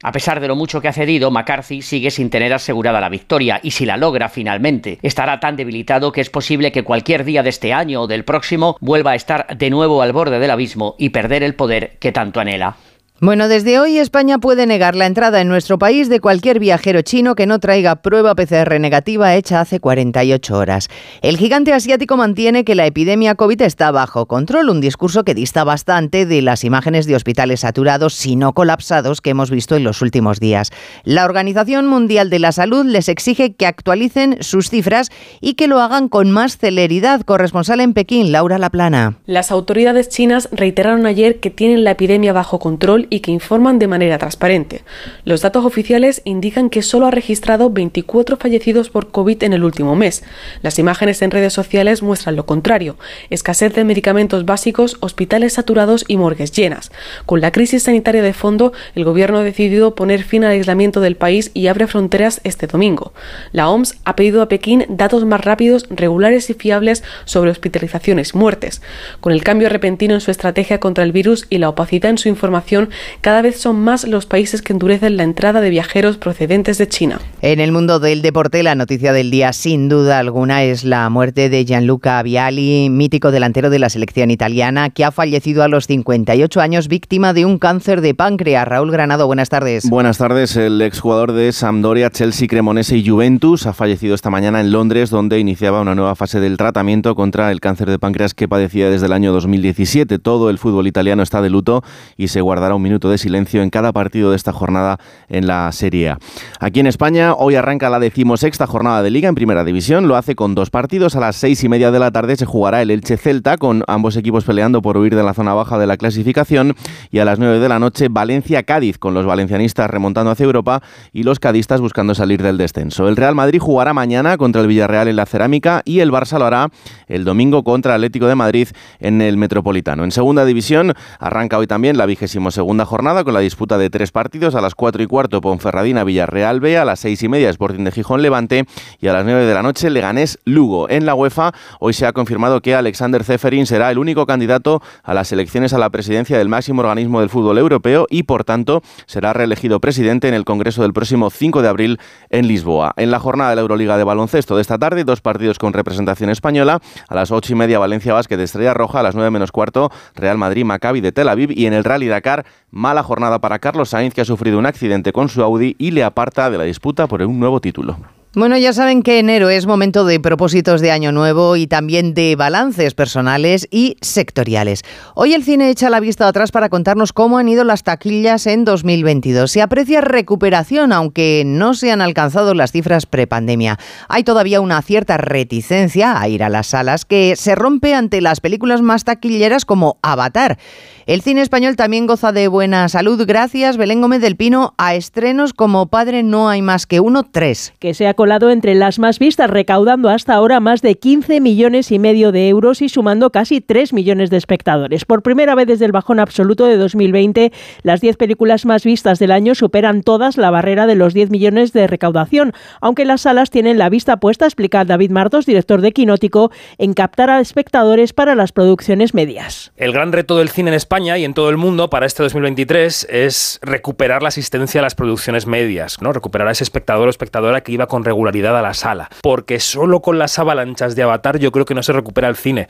A 0.03 0.13
pesar 0.13 0.41
de 0.41 0.49
lo 0.49 0.57
mucho 0.57 0.81
que 0.81 0.89
ha 0.89 0.93
cedido, 0.93 1.31
McCarthy 1.31 1.83
sigue 1.83 2.11
sin 2.11 2.31
tener 2.31 2.53
asegurada 2.53 3.01
la 3.01 3.09
victoria 3.09 3.61
y 3.63 3.71
si 3.71 3.87
la 3.87 3.97
logra 3.97 4.29
finalmente, 4.29 4.99
estará 5.03 5.41
tan 5.41 5.57
debilitado 5.57 6.13
que 6.13 6.21
es 6.21 6.31
posible 6.31 6.73
que 6.73 6.83
cualquier 6.83 7.25
día 7.25 7.43
de 7.43 7.51
este 7.51 7.73
año 7.73 8.03
o 8.03 8.07
del 8.07 8.25
próximo 8.25 8.77
vuelva 8.81 9.13
a 9.13 9.17
estar 9.17 9.47
de 9.57 9.71
nuevo 9.71 10.03
al 10.03 10.13
borde 10.13 10.39
del 10.39 10.51
abismo 10.51 10.97
y 10.99 11.11
perder 11.11 11.43
el 11.43 11.55
poder 11.55 11.97
que 11.99 12.13
tanto 12.13 12.41
anhela. 12.41 12.77
Bueno, 13.25 13.47
desde 13.47 13.79
hoy 13.79 13.99
España 13.99 14.39
puede 14.39 14.67
negar 14.67 14.97
la 14.97 15.07
entrada 15.07 15.41
en 15.41 15.47
nuestro 15.47 15.79
país 15.79 16.09
de 16.09 16.19
cualquier 16.19 16.59
viajero 16.59 17.03
chino 17.03 17.37
que 17.37 17.47
no 17.47 17.61
traiga 17.61 18.03
prueba 18.03 18.35
PCR 18.35 18.81
negativa 18.81 19.37
hecha 19.37 19.61
hace 19.61 19.79
48 19.79 20.59
horas. 20.59 20.89
El 21.21 21.37
gigante 21.37 21.73
asiático 21.73 22.17
mantiene 22.17 22.65
que 22.65 22.75
la 22.75 22.85
epidemia 22.85 23.37
COVID 23.37 23.63
está 23.63 23.93
bajo 23.93 24.27
control, 24.27 24.71
un 24.71 24.81
discurso 24.81 25.23
que 25.23 25.37
dista 25.37 25.63
bastante 25.63 26.27
de 26.27 26.43
las 26.43 26.65
imágenes 26.65 27.07
de 27.07 27.15
hospitales 27.15 27.61
saturados, 27.61 28.13
si 28.13 28.35
no 28.35 28.55
colapsados, 28.55 29.21
que 29.21 29.31
hemos 29.31 29.53
visto 29.53 29.77
en 29.77 29.85
los 29.85 30.03
últimos 30.03 30.41
días. 30.41 30.73
La 31.05 31.25
Organización 31.25 31.87
Mundial 31.87 32.29
de 32.29 32.41
la 32.41 32.51
Salud 32.51 32.85
les 32.85 33.09
exige 33.09 33.55
que 33.55 33.67
actualicen 33.67 34.39
sus 34.41 34.69
cifras 34.69 35.11
y 35.41 35.55
que 35.55 35.69
lo 35.69 35.79
hagan 35.79 36.09
con 36.09 36.33
más 36.33 36.59
celeridad. 36.59 37.21
Corresponsal 37.21 37.79
en 37.79 37.95
Pekín, 37.95 38.33
Laura 38.33 38.59
Laplana. 38.59 39.19
Las 39.27 39.53
autoridades 39.53 40.09
chinas 40.09 40.49
reiteraron 40.51 41.07
ayer 41.07 41.39
que 41.39 41.51
tienen 41.51 41.85
la 41.85 41.93
epidemia 41.93 42.33
bajo 42.33 42.59
control 42.59 43.07
y 43.13 43.21
que 43.21 43.31
informan 43.31 43.79
de 43.79 43.89
manera 43.89 44.17
transparente. 44.17 44.85
Los 45.27 45.43
datos 45.43 45.67
oficiales 45.67 46.23
indican 46.25 46.71
que 46.71 46.81
solo 46.81 47.07
ha 47.07 47.11
registrado 47.11 47.69
24 47.69 48.39
fallecidos 48.39 48.89
por 48.89 49.11
COVID 49.11 49.43
en 49.43 49.53
el 49.53 49.65
último 49.65 49.95
mes. 49.95 50.25
Las 50.63 50.79
imágenes 50.79 51.21
en 51.21 51.31
redes 51.31 51.53
sociales 51.53 52.01
muestran 52.01 52.37
lo 52.37 52.47
contrario, 52.47 52.97
escasez 53.29 53.75
de 53.75 53.85
medicamentos 53.85 54.47
básicos, 54.47 54.97
hospitales 55.01 55.53
saturados 55.53 56.07
y 56.09 56.17
morgues 56.17 56.53
llenas. 56.53 56.91
Con 57.27 57.43
la 57.43 57.53
crisis 57.53 57.83
sanitaria 57.83 58.23
de 58.23 58.33
fondo, 58.33 58.73
el 58.95 59.05
gobierno 59.05 59.41
ha 59.41 59.45
decidido 59.45 59.95
poner 59.95 60.23
fin 60.23 60.45
al 60.45 60.53
aislamiento 60.53 61.03
del 61.03 61.17
país 61.17 61.51
y 61.53 61.67
abre 61.67 61.89
fronteras 61.89 62.41
este 62.45 62.67
domingo. 62.67 63.13
La 63.53 63.69
OMS 63.69 63.97
ha 64.05 64.17
pedido 64.17 64.41
a 64.41 64.49
Pekín 64.49 64.87
datos 64.89 65.27
más 65.27 65.45
rápidos, 65.45 65.87
regulares 65.91 66.49
y 66.49 66.55
fiables 66.55 67.05
sobre 67.27 67.51
hospitalizaciones 67.51 68.33
y 68.35 68.39
muertes. 68.39 68.81
Con 69.21 69.35
el 69.35 69.45
cambio 69.45 69.69
repentino 69.69 70.15
en 70.15 70.23
su 70.23 70.31
estrategia 70.31 70.81
contra 70.81 71.05
el 71.05 71.13
virus 71.13 71.45
y 71.51 71.59
la 71.59 71.69
opacidad 71.69 72.11
en 72.11 72.17
su 72.17 72.31
información, 72.31 72.89
cada 73.21 73.43
vez 73.43 73.61
son 73.61 73.81
más 73.81 74.07
los 74.07 74.27
países 74.27 74.63
que 74.63 74.73
endurecen 74.73 75.17
la 75.17 75.23
entrada 75.23 75.61
de 75.61 75.71
viajeros 75.71 76.19
procedentes 76.19 76.79
de 76.79 76.89
China. 76.89 77.21
En 77.41 77.61
el 77.61 77.73
mundo 77.73 77.99
del 78.01 78.23
deporte, 78.23 78.63
la 78.63 78.75
noticia 78.75 79.13
del 79.13 79.31
día, 79.31 79.53
sin 79.53 79.89
duda 79.89 80.19
alguna, 80.19 80.63
es 80.63 80.85
la 80.85 81.09
muerte 81.11 81.49
de 81.49 81.65
Gianluca 81.65 82.23
Viali, 82.23 82.89
mítico 82.91 83.31
delantero 83.31 83.71
de 83.71 83.79
la 83.79 83.91
selección 83.91 84.31
italiana, 84.31 84.91
que 84.91 85.05
ha 85.05 85.11
fallecido 85.11 85.63
a 85.63 85.69
los 85.69 85.87
58 85.87 86.61
años 86.61 86.89
víctima 86.89 87.33
de 87.33 87.45
un 87.45 87.59
cáncer 87.59 88.01
de 88.01 88.15
páncreas. 88.15 88.67
Raúl 88.67 88.91
Granado, 88.91 89.27
buenas 89.27 89.49
tardes. 89.49 89.89
Buenas 89.89 90.19
tardes. 90.19 90.57
El 90.57 90.81
exjugador 90.83 91.33
de 91.33 91.53
Sampdoria, 91.53 92.11
Chelsea, 92.11 92.49
Cremonese 92.49 92.97
y 92.97 93.09
Juventus 93.09 93.67
ha 93.67 93.73
fallecido 93.73 94.15
esta 94.15 94.31
mañana 94.31 94.61
en 94.61 94.73
Londres, 94.73 95.11
donde 95.11 95.39
iniciaba 95.39 95.81
una 95.81 95.95
nueva 95.95 96.15
fase 96.15 96.41
del 96.41 96.57
tratamiento 96.57 97.15
contra 97.15 97.51
el 97.51 97.61
cáncer 97.61 97.91
de 97.91 97.99
páncreas 97.99 98.35
que 98.35 98.49
padecía 98.49 98.91
desde 98.91 99.07
el 99.07 99.13
año 99.13 99.33
2017. 99.33 100.19
Todo 100.19 100.51
el 100.51 100.59
fútbol 100.59 100.87
italiano 100.87 101.23
está 101.23 101.43
de 101.43 101.51
luto 101.51 101.83
y 102.17 102.29
se 102.29 102.41
guardará 102.41 102.75
un 102.75 102.83
minuto 102.83 102.92
de 102.99 103.19
silencio 103.19 103.63
en 103.63 103.71
cada 103.71 103.93
partido 103.93 104.31
de 104.31 104.37
esta 104.37 104.53
jornada 104.53 104.99
en 105.29 105.47
la 105.47 105.71
Serie 105.73 106.11
A. 106.11 106.19
Aquí 106.61 106.81
en 106.81 106.87
España, 106.87 107.35
hoy 107.35 107.55
arranca 107.55 107.91
la 107.91 107.99
decimosexta 107.99 108.67
jornada 108.67 109.03
de 109.03 109.11
Liga 109.11 109.29
en 109.29 109.35
Primera 109.35 109.65
División. 109.65 110.09
Lo 110.09 110.17
hace 110.17 110.35
con 110.35 110.55
dos 110.55 110.71
partidos. 110.71 111.17
A 111.17 111.21
las 111.21 111.37
seis 111.37 111.63
y 111.65 111.69
media 111.69 111.91
de 111.91 111.99
la 111.99 112.11
tarde 112.11 112.37
se 112.37 112.47
jugará 112.47 112.83
el 112.83 112.91
Elche 112.91 113.17
Celta, 113.17 113.57
con 113.57 113.85
ambos 113.87 114.17
equipos 114.17 114.45
peleando 114.45 114.83
por 114.83 114.97
huir 114.97 115.15
de 115.15 115.23
la 115.23 115.35
zona 115.35 115.55
baja 115.55 115.79
de 115.79 115.87
la 115.87 115.97
clasificación. 115.97 116.75
Y 117.11 117.19
a 117.19 117.25
las 117.25 117.39
nueve 117.39 117.59
de 117.59 117.69
la 117.69 117.79
noche, 117.79 118.09
Valencia-Cádiz, 118.11 118.99
con 118.99 119.15
los 119.15 119.27
valencianistas 119.27 119.89
remontando 119.91 120.31
hacia 120.31 120.45
Europa 120.45 120.83
y 121.13 121.23
los 121.23 121.39
cadistas 121.39 121.81
buscando 121.81 122.15
salir 122.15 122.43
del 122.43 122.59
descenso. 122.59 123.09
El 123.09 123.17
Real 123.17 123.35
Madrid 123.35 123.61
jugará 123.61 123.93
mañana 123.93 124.37
contra 124.37 124.63
el 124.63 124.69
Villarreal 124.69 125.09
en 125.09 125.17
la 125.17 125.27
Cerámica 125.27 125.83
y 125.85 126.01
el 126.01 126.11
Barça 126.11 126.39
lo 126.39 126.47
hará 126.47 126.71
el 127.09 127.25
domingo 127.25 127.65
contra 127.65 127.95
el 127.95 128.03
Atlético 128.03 128.27
de 128.27 128.35
Madrid 128.35 128.69
en 128.99 129.23
el 129.23 129.37
Metropolitano. 129.37 130.05
En 130.05 130.11
segunda 130.11 130.45
división 130.45 130.95
arranca 131.19 131.59
hoy 131.59 131.67
también 131.67 131.97
la 131.97 132.07
vigésimo 132.07 132.51
segunda 132.51 132.72
jornada 132.81 133.25
con 133.25 133.35
la 133.35 133.41
disputa 133.41 133.79
de 133.79 133.91
tres 133.91 134.11
partidos. 134.11 134.55
A 134.55 134.61
las 134.61 134.75
cuatro 134.75 135.03
y 135.03 135.07
cuarto 135.07 135.41
Ponferradina 135.41 136.05
Villarreal 136.05 136.61
B, 136.61 136.79
a 136.79 136.85
las 136.85 137.01
seis 137.01 137.23
y 137.23 137.29
media 137.29 137.51
Sporting 137.51 137.85
de 137.85 137.93
Gijón 137.93 138.23
Levante 138.23 138.65
y 139.01 139.09
a 139.09 139.13
las 139.13 139.25
nueve 139.25 139.45
de 139.45 139.55
la 139.55 139.63
noche 139.63 139.91
Leganés 139.91 140.39
Lugo. 140.45 140.89
En 140.89 141.07
la 141.07 141.15
UEFA 141.15 141.53
hoy 141.81 141.93
se 141.93 142.07
ha 142.07 142.13
confirmado 142.13 142.61
que 142.61 142.75
Alexander 142.75 143.23
Zeferin 143.23 143.67
será 143.67 143.91
el 143.91 143.99
único 143.99 144.27
candidato 144.27 144.83
a 145.03 145.15
las 145.15 145.33
elecciones 145.33 145.73
a 145.73 145.79
la 145.79 145.91
presidencia 145.91 146.39
del 146.39 146.49
máximo 146.49 146.81
organismo 146.81 147.21
del 147.21 147.31
fútbol 147.31 147.59
europeo 147.59 148.07
y 148.11 148.25
por 148.25 148.45
tanto 148.45 148.83
será 149.07 149.33
reelegido 149.33 149.81
presidente 149.81 150.29
en 150.29 150.35
el 150.35 150.45
Congreso 150.45 150.83
del 150.83 150.93
próximo 150.93 151.31
5 151.31 151.63
de 151.63 151.69
abril 151.69 152.01
en 152.31 152.49
Lisboa. 152.49 152.95
En 152.97 153.11
la 153.11 153.19
jornada 153.19 153.51
de 153.51 153.57
la 153.57 153.63
Euroliga 153.63 153.97
de 153.97 154.05
baloncesto 154.05 154.57
de 154.57 154.63
esta 154.63 154.79
tarde, 154.79 155.05
dos 155.05 155.21
partidos 155.21 155.59
con 155.59 155.73
representación 155.73 156.31
española. 156.31 156.81
A 157.09 157.15
las 157.15 157.31
ocho 157.31 157.53
y 157.53 157.57
media 157.57 157.79
Valencia 157.79 158.15
Vázquez 158.15 158.39
de 158.39 158.45
Estrella 158.45 158.75
Roja, 158.75 159.01
a 159.01 159.03
las 159.03 159.15
nueve 159.15 159.31
menos 159.31 159.53
cuarto 159.53 159.91
Real 160.15 160.39
Madrid 160.39 160.65
Maccabi 160.65 161.01
de 161.01 161.13
Tel 161.13 161.29
Aviv 161.29 161.51
y 161.51 161.67
en 161.67 161.75
el 161.75 161.85
Rally 161.85 162.09
Dakar 162.09 162.45
mala 162.73 163.03
jornada 163.03 163.39
para 163.39 163.61
Carlos 163.61 163.91
Sainz 163.91 164.15
que 164.15 164.23
ha 164.23 164.25
sufrido 164.25 164.59
un 164.59 164.67
accidente 164.67 165.13
con 165.13 165.29
su 165.29 165.43
Audi 165.43 165.77
y 165.79 165.93
le 165.93 166.03
aparta 166.03 166.51
de 166.51 166.59
la 166.59 166.65
disputa 166.65 167.07
por 167.07 167.23
un 167.23 167.39
nuevo 167.39 167.61
título. 167.61 167.99
Bueno, 168.35 168.57
ya 168.57 168.73
saben 168.73 169.03
que 169.03 169.19
enero 169.19 169.51
es 169.51 169.67
momento 169.67 170.07
de 170.07 170.19
propósitos 170.19 170.81
de 170.81 170.91
año 170.91 171.13
nuevo 171.13 171.55
y 171.57 171.67
también 171.67 172.15
de 172.15 172.35
balances 172.35 172.95
personales 172.95 173.69
y 173.71 173.99
sectoriales. 174.01 174.85
Hoy 175.15 175.35
el 175.35 175.45
cine 175.45 175.69
echa 175.69 175.91
la 175.91 176.01
vista 176.01 176.27
atrás 176.27 176.51
para 176.51 176.71
contarnos 176.71 177.13
cómo 177.13 177.37
han 177.37 177.51
ido 177.51 177.63
las 177.63 177.83
taquillas 177.83 178.47
en 178.47 178.65
2022. 178.65 179.51
Se 179.51 179.61
aprecia 179.61 180.01
recuperación, 180.01 180.95
aunque 180.95 181.43
no 181.45 181.75
se 181.75 181.93
han 181.93 182.01
alcanzado 182.01 182.55
las 182.55 182.73
cifras 182.73 183.05
prepandemia. 183.05 183.79
Hay 184.09 184.25
todavía 184.25 184.63
una 184.63 184.81
cierta 184.81 185.19
reticencia 185.19 186.19
a 186.19 186.27
ir 186.27 186.43
a 186.43 186.49
las 186.49 186.69
salas 186.69 187.05
que 187.05 187.37
se 187.37 187.55
rompe 187.55 187.95
ante 187.95 188.23
las 188.23 188.41
películas 188.41 188.81
más 188.81 189.05
taquilleras 189.05 189.67
como 189.67 189.99
Avatar. 190.01 190.57
El 191.05 191.21
cine 191.21 191.43
español 191.43 191.77
también 191.77 192.07
goza 192.07 192.33
de 192.33 192.49
buena 192.49 192.89
salud 192.89 193.23
gracias, 193.27 193.77
Belén 193.77 194.01
Gómez 194.01 194.21
del 194.21 194.37
Pino, 194.37 194.73
a 194.79 194.95
estrenos 194.95 195.53
como 195.53 195.87
Padre 195.89 196.23
No 196.23 196.49
hay 196.49 196.63
más 196.63 196.87
que 196.87 197.01
uno, 197.01 197.25
tres. 197.25 197.75
Colado 198.23 198.53
entre 198.53 198.77
las 198.77 199.01
más 199.01 199.19
vistas, 199.19 199.51
recaudando 199.51 200.09
hasta 200.09 200.35
ahora 200.35 200.61
más 200.61 200.81
de 200.81 200.95
15 200.95 201.41
millones 201.41 201.91
y 201.91 201.99
medio 201.99 202.31
de 202.31 202.49
euros 202.49 202.81
y 202.81 202.89
sumando 202.89 203.33
casi 203.33 203.61
3 203.61 203.93
millones 203.93 204.31
de 204.31 204.37
espectadores. 204.37 205.05
Por 205.05 205.25
primera 205.25 205.57
vez 205.57 205.67
desde 205.67 205.87
el 205.87 205.91
bajón 205.91 206.21
absoluto 206.21 206.67
de 206.67 206.77
2020, 206.77 207.51
las 207.83 208.01
10 208.01 208.17
películas 208.17 208.65
más 208.65 208.85
vistas 208.85 209.19
del 209.19 209.33
año 209.33 209.57
superan 209.57 210.05
todas 210.05 210.37
la 210.37 210.53
barrera 210.53 210.87
de 210.87 210.95
los 210.95 211.15
10 211.15 211.31
millones 211.31 211.73
de 211.73 211.89
recaudación, 211.89 212.53
aunque 212.81 213.05
las 213.05 213.23
salas 213.23 213.51
tienen 213.51 213.77
la 213.77 213.89
vista 213.89 214.19
puesta, 214.19 214.45
explica 214.45 214.85
David 214.85 215.11
Martos, 215.11 215.45
director 215.45 215.81
de 215.81 215.91
Quinótico, 215.91 216.53
en 216.79 216.95
captar 216.95 217.29
a 217.29 217.41
espectadores 217.41 218.13
para 218.13 218.37
las 218.37 218.53
producciones 218.53 219.15
medias. 219.15 219.73
El 219.77 219.93
gran 219.93 220.13
reto 220.13 220.39
del 220.39 220.49
cine 220.49 220.71
en 220.71 220.75
España 220.75 221.19
y 221.19 221.25
en 221.25 221.35
todo 221.35 221.51
el 221.51 221.57
mundo 221.57 221.91
para 221.91 222.07
este 222.07 222.23
2023 222.23 223.09
es 223.11 223.59
recuperar 223.63 224.23
la 224.23 224.29
asistencia 224.29 224.81
a 224.81 224.85
las 224.85 224.95
producciones 224.95 225.49
medias, 225.49 226.01
¿no? 226.01 226.13
Recuperar 226.13 226.47
a 226.47 226.53
ese 226.53 226.63
espectador 226.63 227.09
o 227.09 227.11
espectadora 227.11 227.63
que 227.63 227.73
iba 227.73 227.89
con 227.89 228.05
regularidad 228.13 228.57
a 228.57 228.63
la 228.63 228.75
sala. 228.75 229.09
Porque 229.23 229.59
solo 229.59 230.01
con 230.01 230.19
las 230.19 230.39
avalanchas 230.39 230.95
de 230.95 231.03
Avatar 231.03 231.39
yo 231.39 231.51
creo 231.51 231.65
que 231.65 231.75
no 231.75 231.83
se 231.83 231.93
recupera 231.93 232.29
el 232.29 232.37
cine. 232.37 232.69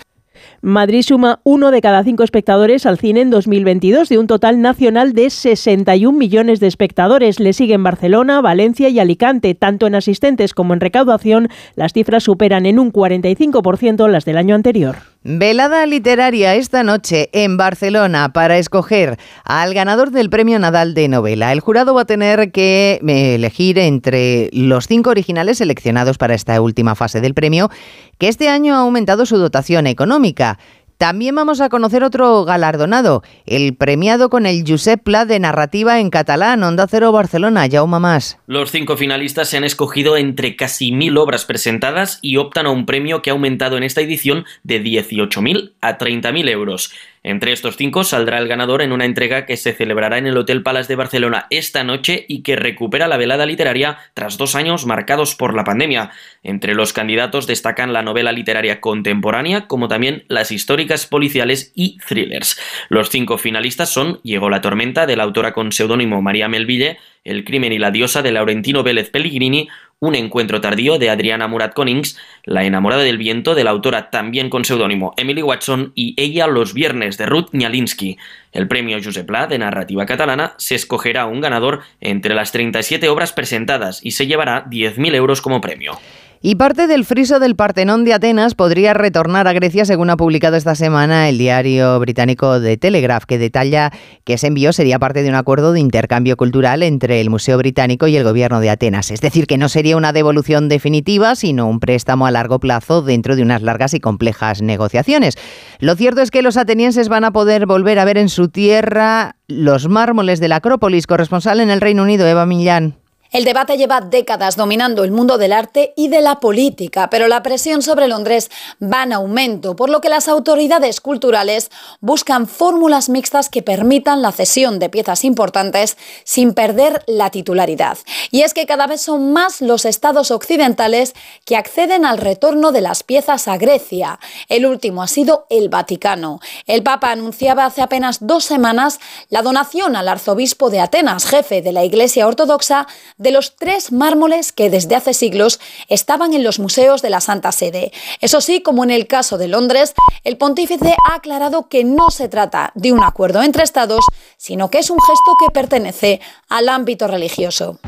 Madrid 0.61 1.02
suma 1.02 1.40
uno 1.44 1.70
de 1.70 1.81
cada 1.81 2.05
cinco 2.05 2.22
espectadores 2.22 2.87
al 2.87 2.98
cine 2.98 3.20
en 3.20 3.31
2022, 3.31 4.09
de 4.09 4.18
un 4.18 4.26
total 4.26 4.61
nacional 4.61 5.12
de 5.12 5.31
61 5.31 6.16
millones 6.16 6.61
de 6.61 6.68
espectadores. 6.68 7.40
Le 7.40 7.52
siguen 7.52 7.83
Barcelona, 7.83 8.40
Valencia 8.40 8.88
y 8.88 9.00
Alicante. 9.00 9.55
Tanto 9.55 9.87
en 9.87 9.94
asistentes 9.94 10.55
como 10.55 10.74
en 10.74 10.81
recaudación, 10.81 11.48
las 11.74 11.92
cifras 11.92 12.22
superan 12.24 12.66
en 12.66 12.78
un 12.78 12.92
45% 12.92 14.09
las 14.09 14.24
del 14.24 14.37
año 14.37 14.55
anterior. 14.55 14.96
Velada 15.25 15.87
literaria 15.87 16.57
esta 16.57 16.83
noche 16.83 17.31
en 17.33 17.57
Barcelona 17.57 18.33
para 18.33 18.59
escoger 18.59 19.21
al 19.45 19.73
ganador 19.73 20.11
del 20.11 20.29
Premio 20.31 20.59
Nadal 20.59 20.95
de 20.95 21.07
Novela. 21.07 21.53
El 21.53 21.61
jurado 21.61 21.95
va 21.95 22.01
a 22.01 22.07
tener 22.07 22.51
que 22.51 23.01
eh, 23.07 23.35
elegir 23.37 23.79
entre 23.79 24.51
los 24.53 24.89
cinco 24.89 25.11
originales 25.11 25.59
seleccionados 25.59 26.19
para 26.19 26.35
esta 26.35 26.61
última 26.61 26.97
fase 26.97 27.21
del 27.21 27.35
premio, 27.35 27.71
que 28.19 28.27
este 28.27 28.49
año 28.49 28.75
ha 28.75 28.79
aumentado 28.79 29.25
su 29.25 29.39
dotación 29.39 29.87
económica. 29.87 30.59
También 31.03 31.35
vamos 31.35 31.61
a 31.61 31.69
conocer 31.69 32.05
otro 32.05 32.45
galardonado, 32.45 33.25
el 33.45 33.75
premiado 33.75 34.31
con 34.31 34.47
el 34.47 34.62
Josep 34.65 35.03
Pla 35.03 35.25
de 35.25 35.41
narrativa 35.41 35.99
en 35.99 36.11
catalán, 36.11 36.62
Onda 36.62 36.87
Cero 36.88 37.11
Barcelona, 37.11 37.67
Jaume 37.69 37.99
Más. 37.99 38.38
Los 38.47 38.71
cinco 38.71 38.97
finalistas 38.97 39.49
se 39.49 39.57
han 39.57 39.65
escogido 39.65 40.17
entre 40.17 40.55
casi 40.55 40.93
mil 40.93 41.19
obras 41.19 41.45
presentadas 41.45 42.21
y 42.23 42.37
optan 42.37 42.67
a 42.67 42.71
un 42.71 42.87
premio 42.87 43.21
que 43.21 43.31
ha 43.31 43.33
aumentado 43.33 43.77
en 43.77 43.83
esta 43.83 44.01
edición 44.01 44.45
de 44.62 44.81
18.000 44.81 45.73
a 45.81 45.99
30.000 45.99 46.49
euros. 46.49 46.93
Entre 47.25 47.53
estos 47.53 47.77
cinco 47.77 48.03
saldrá 48.03 48.39
el 48.39 48.49
ganador 48.49 48.83
en 48.83 48.91
una 48.91 49.05
entrega 49.05 49.47
que 49.47 49.57
se 49.57 49.73
celebrará 49.73 50.19
en 50.19 50.27
el 50.27 50.37
Hotel 50.37 50.63
Palace 50.63 50.89
de 50.89 50.97
Barcelona 50.97 51.47
esta 51.51 51.85
noche 51.85 52.25
y 52.29 52.43
que 52.43 52.57
recupera 52.57 53.07
la 53.07 53.17
velada 53.17 53.47
literaria 53.47 53.99
tras 54.15 54.39
dos 54.39 54.57
años 54.57 54.87
marcados 54.87 55.37
por 55.37 55.55
la 55.55 55.63
pandemia. 55.63 56.11
Entre 56.43 56.75
los 56.75 56.93
candidatos 56.93 57.47
destacan 57.47 57.93
la 57.93 58.03
novela 58.03 58.33
literaria 58.33 58.81
contemporánea, 58.81 59.69
como 59.69 59.87
también 59.87 60.25
las 60.27 60.51
históricas 60.51 61.07
policiales 61.07 61.73
y 61.77 61.99
thrillers. 61.99 62.59
Los 62.89 63.11
cinco 63.11 63.39
finalistas 63.39 63.91
son 63.91 64.21
Llegó 64.25 64.51
la 64.51 64.61
tormenta, 64.61 65.07
de 65.07 65.17
la 65.17 65.23
autora 65.23 65.53
con 65.53 65.71
seudónimo 65.71 66.23
María 66.23 66.49
Melville, 66.49 66.99
El 67.25 67.45
crimen 67.45 67.73
y 67.73 67.79
la 67.79 67.93
diosa, 67.93 68.23
de 68.23 68.33
Laurentino 68.33 68.83
Vélez 68.83 69.11
Pellegrini, 69.11 69.69
un 70.03 70.17
encuentro 70.17 70.61
tardío 70.61 70.99
de 70.99 71.11
Adriana 71.11 71.47
Murat 71.47 71.75
Konings, 71.75 72.19
La 72.45 72.65
enamorada 72.65 73.05
del 73.05 73.19
viento 73.19 73.55
de 73.55 73.62
la 73.62 73.71
autora 73.71 74.11
también 74.11 74.51
con 74.51 74.65
seudónimo 74.65 75.15
Emily 75.17 75.43
Watson 75.43 75.93
y 75.95 76.15
Ella 76.17 76.49
los 76.49 76.75
viernes 76.75 77.19
de 77.19 77.27
Ruth 77.27 77.51
Nialinsky. 77.53 78.19
El 78.51 78.67
premio 78.67 78.99
Josep 79.03 79.25
Pla 79.29 79.47
de 79.47 79.59
narrativa 79.59 80.05
catalana 80.05 80.55
se 80.59 80.75
escogerá 80.75 81.27
un 81.27 81.41
ganador 81.41 81.83
entre 82.01 82.35
las 82.35 82.51
37 82.51 83.09
obras 83.09 83.33
presentadas 83.33 84.01
y 84.03 84.11
se 84.11 84.27
llevará 84.27 84.67
10.000 84.67 85.15
euros 85.15 85.41
como 85.41 85.61
premio. 85.61 86.01
Y 86.44 86.57
parte 86.57 86.88
del 86.88 87.05
friso 87.05 87.38
del 87.38 87.55
Partenón 87.55 88.02
de 88.02 88.14
Atenas 88.14 88.57
podría 88.57 88.94
retornar 88.94 89.46
a 89.46 89.52
Grecia, 89.52 89.85
según 89.85 90.11
ha 90.11 90.16
publicado 90.16 90.57
esta 90.57 90.74
semana 90.74 91.28
el 91.28 91.38
diario 91.38 92.00
británico 92.00 92.61
The 92.61 92.76
Telegraph, 92.76 93.26
que 93.26 93.38
detalla 93.38 93.92
que 94.24 94.35
ese 94.35 94.48
envío 94.48 94.72
sería 94.72 94.98
parte 94.98 95.22
de 95.22 95.28
un 95.28 95.37
acuerdo 95.37 95.72
de 95.72 95.78
intercambio 95.78 96.37
cultural 96.37 96.83
entre 96.83 97.20
el 97.20 97.31
Museo 97.31 97.59
Británico 97.59 98.09
y 98.09 98.16
el 98.16 98.24
gobierno 98.24 98.59
de 98.59 98.70
Atenas. 98.70 99.12
Es 99.12 99.20
decir, 99.20 99.46
que 99.46 99.57
no 99.57 99.68
sería 99.68 99.96
una 99.96 100.12
devolución 100.12 100.68
definitiva, 100.68 101.37
sino 101.37 101.68
un 101.68 101.78
préstamo 101.78 102.26
a 102.26 102.33
largo 102.33 102.59
plazo 102.59 103.02
dentro 103.02 103.37
de 103.37 103.42
unas 103.42 103.62
largas 103.62 103.94
y 103.94 104.00
complejas 104.00 104.62
negociaciones. 104.62 105.37
Lo 105.78 105.94
cierto 105.94 106.22
es 106.22 106.33
que 106.33 106.42
los 106.42 106.57
atenienses 106.57 107.09
van 107.09 107.22
a 107.22 107.31
poder 107.31 107.66
volver 107.66 108.00
a 108.00 108.05
ver 108.05 108.18
en 108.18 108.28
su 108.28 108.48
tierra 108.48 109.37
los 109.46 109.88
mármoles 109.88 110.40
de 110.40 110.48
la 110.48 110.57
Acrópolis, 110.57 111.07
corresponsal 111.07 111.61
en 111.61 111.70
el 111.70 111.81
Reino 111.81 112.02
Unido, 112.02 112.26
Eva 112.26 112.46
Millán. 112.46 112.96
El 113.33 113.47
debate 113.47 113.79
lleva 113.79 114.03
décadas 114.03 114.57
dominando 114.57 115.05
el 115.05 115.11
mundo 115.11 115.38
del 115.38 115.55
arte 115.55 115.95
y 115.97 116.09
de 116.09 116.21
la 116.21 116.38
política, 116.38 117.09
pero 117.09 117.29
la 117.29 117.42
presión 117.42 117.81
sobre 117.81 118.07
Londres 118.07 118.51
va 118.83 119.05
en 119.05 119.14
aumento, 119.14 119.75
por 119.75 119.88
lo 119.88 120.03
que 120.03 120.11
las 120.11 120.29
autoridades 120.29 121.01
culturales 121.01 121.71
buscan 122.03 122.47
fórmulas 122.47 123.09
mixtas 123.09 123.49
que 123.49 123.62
permitan 123.62 124.21
la 124.21 124.33
cesión 124.33 124.79
de 124.79 124.90
piezas 124.90 125.25
importantes 125.25 125.97
sin 126.25 126.53
perder 126.53 127.03
la 127.07 127.31
titularidad. 127.31 127.97
Y 128.31 128.42
es 128.42 128.53
que 128.53 128.66
cada 128.66 128.87
vez 128.87 129.01
son 129.01 129.33
más 129.33 129.62
los 129.62 129.87
estados 129.87 130.31
occidentales 130.31 131.14
que 131.47 131.57
acceden 131.57 132.05
al 132.05 132.18
retorno 132.18 132.71
de 132.71 132.83
las 132.83 133.03
piezas 133.03 133.49
a 133.49 133.57
Grecia. 133.57 134.21
El 134.51 134.66
último 134.66 135.03
ha 135.03 135.09
sido 135.09 135.47
el 135.49 135.71
Vaticano. 135.71 136.40
El 136.66 136.83
Papa 136.83 137.11
anunciaba 137.11 137.64
hace 137.64 137.81
apenas 137.81 138.18
dos 138.21 138.45
semanas 138.45 139.01
la 139.31 139.40
donación 139.40 139.97
al 139.97 140.09
arzobispo 140.09 140.68
de 140.68 140.81
Atenas, 140.81 141.25
jefe 141.25 141.62
de 141.62 141.73
la 141.73 141.83
Iglesia 141.83 142.27
Ortodoxa, 142.27 142.87
de 143.23 143.31
los 143.31 143.57
tres 143.57 143.93
mármoles 143.93 144.53
que 144.53 144.71
desde 144.71 144.97
hace 144.97 145.15
siglos 145.15 145.61
estaban 145.89 146.35
en 146.35 146.45
los 146.45 146.59
museos 146.59 147.03
de 147.03 147.11
la 147.11 147.21
Santa 147.21 147.53
Sede. 147.53 147.93
Eso 148.21 148.41
sí, 148.41 148.61
como 148.61 148.85
en 148.85 148.91
el 148.91 149.07
caso 149.07 149.39
de 149.39 149.49
Londres, 149.49 149.95
el 150.25 150.37
pontífice 150.37 150.95
ha 151.09 151.15
aclarado 151.15 151.69
que 151.69 151.85
no 151.85 152.11
se 152.11 152.29
trata 152.29 152.73
de 152.75 152.93
un 152.93 153.03
acuerdo 153.03 153.43
entre 153.43 153.63
estados, 153.63 154.05
sino 154.37 154.71
que 154.71 154.79
es 154.79 154.91
un 154.91 154.99
gesto 155.01 155.37
que 155.41 155.53
pertenece 155.53 156.21
al 156.49 156.69
ámbito 156.69 157.07
religioso. 157.07 157.79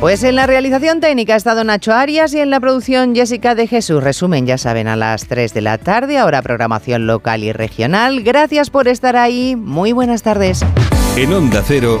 Pues 0.00 0.24
en 0.24 0.34
la 0.34 0.46
realización 0.46 1.00
técnica 1.00 1.34
ha 1.34 1.36
estado 1.36 1.62
Nacho 1.62 1.92
Arias 1.92 2.32
y 2.32 2.40
en 2.40 2.48
la 2.48 2.58
producción 2.58 3.14
Jessica 3.14 3.54
de 3.54 3.66
Jesús. 3.66 4.02
Resumen, 4.02 4.46
ya 4.46 4.56
saben, 4.56 4.88
a 4.88 4.96
las 4.96 5.26
3 5.26 5.52
de 5.52 5.60
la 5.60 5.76
tarde, 5.76 6.16
ahora 6.16 6.40
programación 6.40 7.06
local 7.06 7.44
y 7.44 7.52
regional. 7.52 8.22
Gracias 8.22 8.70
por 8.70 8.88
estar 8.88 9.16
ahí. 9.16 9.56
Muy 9.56 9.92
buenas 9.92 10.22
tardes. 10.22 10.64
En 11.16 11.34
Onda 11.34 11.62
Cero. 11.66 12.00